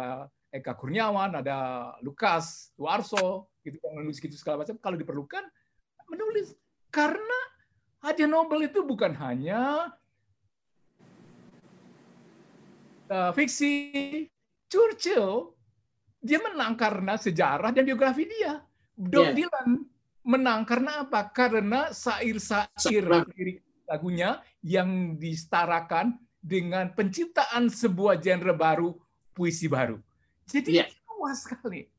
Eka 0.51 0.75
Kurniawan, 0.75 1.39
ada 1.39 1.57
Lukas 2.03 2.75
Tuarso, 2.75 3.55
gitu 3.63 3.79
kan 3.79 3.95
menulis 3.95 4.19
gitu 4.19 4.35
segala 4.35 4.67
macam. 4.67 4.75
Kalau 4.83 4.99
diperlukan 4.99 5.47
menulis 6.11 6.59
karena 6.91 7.39
hadiah 8.03 8.29
Nobel 8.29 8.67
itu 8.67 8.83
bukan 8.83 9.15
hanya 9.15 9.95
uh, 13.07 13.31
fiksi, 13.33 14.27
Churchill 14.67 15.55
dia 16.23 16.39
menang 16.39 16.79
karena 16.79 17.19
sejarah 17.19 17.71
dan 17.75 17.83
biografi 17.87 18.27
dia. 18.27 18.63
Bob 18.95 19.31
yeah. 19.31 19.35
Dylan 19.35 19.69
menang 20.23 20.63
karena 20.63 21.03
apa? 21.03 21.31
Karena 21.31 21.91
sair-sair 21.91 23.03
lagunya 23.91 24.39
yang 24.63 25.19
disetarakan 25.19 26.15
dengan 26.39 26.95
penciptaan 26.95 27.67
sebuah 27.71 28.19
genre 28.23 28.55
baru, 28.55 28.91
puisi 29.35 29.67
baru. 29.67 29.99
Jadi 30.47 30.83
yeah. 30.83 30.91
luas 31.11 31.43
sekali. 31.43 31.91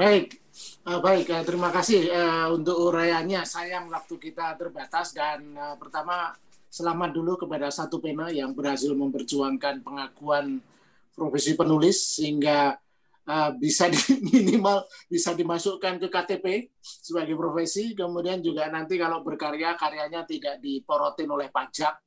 Baik, 0.00 0.40
uh, 0.86 1.00
baik. 1.02 1.26
Uh, 1.30 1.44
terima 1.46 1.70
kasih 1.70 2.10
uh, 2.10 2.48
untuk 2.54 2.76
uraiannya. 2.78 3.42
Sayang 3.46 3.90
waktu 3.90 4.14
kita 4.18 4.54
terbatas 4.56 5.14
dan 5.14 5.54
uh, 5.56 5.76
pertama 5.80 6.34
selamat 6.70 7.10
dulu 7.10 7.34
kepada 7.34 7.68
satu 7.74 7.98
pena 7.98 8.30
yang 8.30 8.54
berhasil 8.54 8.94
memperjuangkan 8.94 9.82
pengakuan 9.82 10.62
profesi 11.10 11.58
penulis 11.58 11.98
sehingga 12.16 12.78
uh, 13.26 13.50
bisa 13.58 13.90
di, 13.90 13.98
minimal 14.30 14.86
bisa 15.10 15.34
dimasukkan 15.34 15.98
ke 16.02 16.08
KTP 16.08 16.46
sebagai 16.80 17.34
profesi 17.34 17.92
kemudian 17.92 18.38
juga 18.38 18.70
nanti 18.70 18.94
kalau 18.96 19.20
berkarya 19.26 19.74
karyanya 19.74 20.22
tidak 20.24 20.62
diporotin 20.62 21.28
oleh 21.28 21.50
pajak 21.50 21.98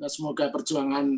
nah, 0.00 0.10
semoga 0.10 0.48
perjuangan 0.48 1.12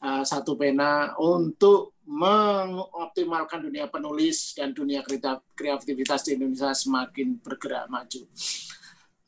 uh, 0.00 0.22
satu 0.22 0.54
pena 0.54 1.14
untuk 1.18 1.99
mengoptimalkan 2.10 3.62
dunia 3.62 3.86
penulis 3.86 4.58
dan 4.58 4.74
dunia 4.74 5.06
kreativitas 5.54 6.26
di 6.26 6.34
Indonesia 6.34 6.74
semakin 6.74 7.38
bergerak 7.38 7.86
maju. 7.86 8.26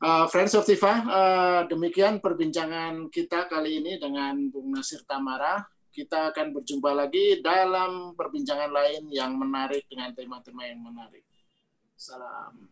Uh, 0.02 0.26
Friends 0.26 0.58
of 0.58 0.66
Tifa, 0.66 1.06
uh, 1.06 1.62
demikian 1.70 2.18
perbincangan 2.18 3.06
kita 3.06 3.46
kali 3.46 3.78
ini 3.78 4.02
dengan 4.02 4.50
Bung 4.50 4.74
Nasir 4.74 5.06
Tamara 5.06 5.62
kita 5.92 6.32
akan 6.32 6.56
berjumpa 6.56 6.90
lagi 6.96 7.44
dalam 7.44 8.16
perbincangan 8.16 8.72
lain 8.72 9.12
yang 9.12 9.36
menarik 9.36 9.84
dengan 9.92 10.16
tema-tema 10.16 10.64
yang 10.64 10.80
menarik. 10.80 11.22
Salam. 11.92 12.71